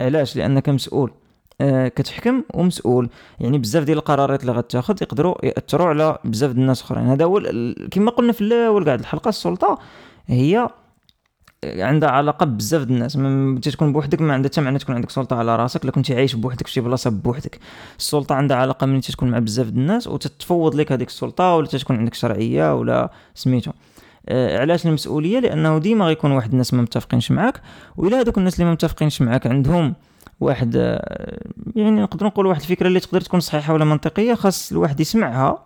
علاش؟ 0.00 0.36
لأنك 0.36 0.68
مسؤول. 0.68 1.12
كتحكم 1.96 2.42
ومسؤول. 2.54 3.08
يعني 3.40 3.58
بزاف 3.58 3.84
ديال 3.84 3.98
القرارات 3.98 4.40
اللي 4.40 4.52
غتاخذ 4.52 4.96
يقدروا 5.02 5.46
يأثروا 5.46 5.86
على 5.86 6.18
بزاف 6.24 6.50
ديال 6.50 6.62
الناس 6.62 6.82
أخرين. 6.82 7.06
هذا 7.06 7.24
هو 7.24 7.42
كما 7.90 8.10
قلنا 8.10 8.32
في 8.32 8.40
الأول 8.40 8.84
كاع 8.84 8.94
الحلقة 8.94 9.28
السلطة 9.28 9.78
هي 10.26 10.68
عندها 11.64 12.10
علاقة 12.10 12.46
بزاف 12.46 12.82
د 12.82 12.90
الناس. 12.90 13.16
ملي 13.16 13.60
تكون 13.60 13.92
بوحدك 13.92 14.20
ما 14.20 14.34
عندها 14.34 14.50
حتى 14.50 14.60
معنى 14.60 14.78
تكون 14.78 14.94
عندك 14.94 15.10
سلطة 15.10 15.36
على 15.36 15.56
راسك. 15.56 15.86
لكن 15.86 15.94
كنتي 15.94 16.14
عايش 16.14 16.34
بوحدك 16.34 16.66
في 16.66 16.72
شي 16.72 16.80
بلاصة 16.80 17.10
بوحدك 17.10 17.58
السلطة 17.98 18.34
عندها 18.34 18.56
علاقة 18.56 18.86
ملي 18.86 19.00
تكون 19.00 19.30
مع 19.30 19.38
بزاف 19.38 19.66
د 19.66 19.76
الناس 19.76 20.06
وتتفوض 20.06 20.74
لك 20.74 20.92
هذيك 20.92 21.08
السلطة 21.08 21.54
ولا 21.54 21.66
تكون 21.66 21.96
عندك 21.96 22.14
شرعية 22.14 22.74
ولا 22.74 23.10
سميتو. 23.34 23.70
آه 24.28 24.60
علاش 24.60 24.86
المسؤولية؟ 24.86 25.38
لأنه 25.38 25.78
ديما 25.78 26.04
غيكون 26.04 26.30
واحد 26.32 26.52
الناس 26.52 26.74
ما 26.74 26.82
متفقينش 26.82 27.30
معاك 27.30 27.60
وإلا 27.96 28.20
هذوك 28.20 28.38
الناس 28.38 28.54
اللي 28.54 28.64
ما 28.64 28.72
متفقينش 28.72 29.22
معاك 29.22 29.46
عندهم 29.46 29.94
واحد 30.40 30.76
آه، 30.76 31.38
يعني 31.76 32.00
نقدر 32.00 32.26
نقول 32.26 32.46
واحد 32.46 32.60
الفكرة 32.60 32.86
اللي 32.86 33.00
تقدر 33.00 33.20
تكون 33.20 33.40
صحيحة 33.40 33.74
ولا 33.74 33.84
منطقية 33.84 34.34
خاص 34.34 34.72
الواحد 34.72 35.00
يسمعها 35.00 35.64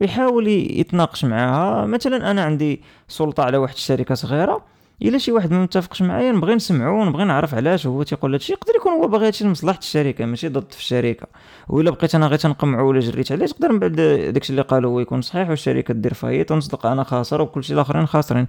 ويحاول 0.00 0.48
يتناقش 0.48 1.24
معاها. 1.24 1.86
مثلا 1.86 2.30
أنا 2.30 2.44
عندي 2.44 2.82
سلطة 3.08 3.42
على 3.42 3.56
واحد 3.56 3.74
الشركة 3.74 4.14
صغيرة 4.14 4.64
إلا 5.02 5.18
شي 5.18 5.32
واحد 5.32 5.50
ما 5.52 5.62
متفقش 5.62 6.02
معايا 6.02 6.32
نبغي 6.32 6.54
نسمعو 6.54 7.04
نبغي 7.04 7.24
نعرف 7.24 7.54
علاش 7.54 7.86
هو 7.86 8.02
تيقول 8.02 8.32
هادشي 8.32 8.52
يقدر 8.52 8.72
يكون 8.76 8.92
هو 8.92 9.08
باغي 9.08 9.26
هادشي 9.26 9.44
لمصلحة 9.44 9.78
الشركة 9.78 10.24
ماشي 10.24 10.48
ضد 10.48 10.72
في 10.72 10.78
الشركة. 10.78 11.26
وإلا 11.68 11.90
بقيت 11.90 12.14
أنا 12.14 12.26
غير 12.26 12.38
تنقمعو 12.38 12.88
ولا 12.88 13.00
جريت 13.00 13.32
عليه 13.32 13.46
تقدر 13.46 13.72
من 13.72 13.78
بعد 13.78 13.92
داكشي 14.32 14.50
اللي 14.50 14.62
قالو 14.62 14.88
هو 14.88 15.00
يكون 15.00 15.22
صحيح 15.22 15.50
والشركة 15.50 15.94
دير 15.94 16.14
faillite 16.14 16.52
ونصدق 16.52 16.86
أنا 16.86 17.04
خاسر 17.04 17.42
وكلشي 17.42 17.74
الآخرين 17.74 18.06
خاسرين. 18.06 18.46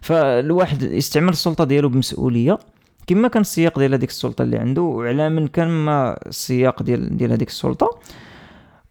فالواحد 0.00 0.82
يستعمل 0.82 1.28
السلطة 1.28 1.64
ديالو 1.64 1.88
بمسؤولية. 1.88 2.58
كما 3.06 3.28
كان 3.28 3.40
السياق 3.40 3.78
ديال 3.78 3.94
هذيك 3.94 4.10
السلطة 4.10 4.42
اللي 4.42 4.58
عنده 4.58 4.82
وعلى 4.82 5.28
من 5.28 5.48
كان 5.48 5.68
ما 5.68 6.18
السياق 6.26 6.82
ديال 6.82 7.16
ديال 7.16 7.32
هذيك 7.32 7.48
السلطة 7.48 7.98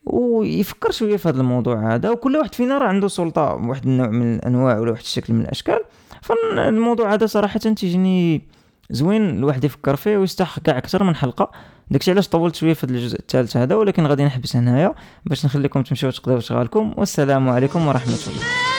ويفكر 0.05 0.91
شوية 0.91 1.17
في 1.17 1.29
هذا 1.29 1.41
الموضوع 1.41 1.95
هذا 1.95 2.09
وكل 2.09 2.37
واحد 2.37 2.55
فينا 2.55 2.77
راه 2.77 2.87
عنده 2.87 3.07
سلطة 3.07 3.53
واحد 3.53 3.85
النوع 3.85 4.07
من 4.07 4.35
الأنواع 4.35 4.79
ولا 4.79 4.91
واحد 4.91 5.01
الشكل 5.01 5.33
من 5.33 5.41
الأشكال. 5.41 5.79
فالموضوع 6.21 7.13
هذا 7.13 7.25
صراحة 7.25 7.59
تيجيني 7.59 8.41
زوين 8.89 9.29
الواحد 9.29 9.63
يفكر 9.63 9.95
فيه 9.95 10.17
ويستحق 10.17 10.61
كاع 10.61 10.77
أكثر 10.77 11.03
من 11.03 11.15
حلقة. 11.15 11.51
داكشي 11.91 12.11
علاش 12.11 12.27
طولت 12.27 12.55
شوية 12.55 12.73
في 12.73 12.83
الجزء 12.83 13.19
الثالث 13.19 13.57
هذا 13.57 13.75
ولكن 13.75 14.05
غادي 14.07 14.25
نحبس 14.25 14.55
هنايا 14.55 14.95
باش 15.25 15.45
نخليكم 15.45 15.81
تمشيو 15.81 16.11
تقضيو 16.11 16.39
شغالكم. 16.39 16.93
والسلام 16.97 17.49
عليكم 17.49 17.87
ورحمة 17.87 18.19
الله. 18.27 18.74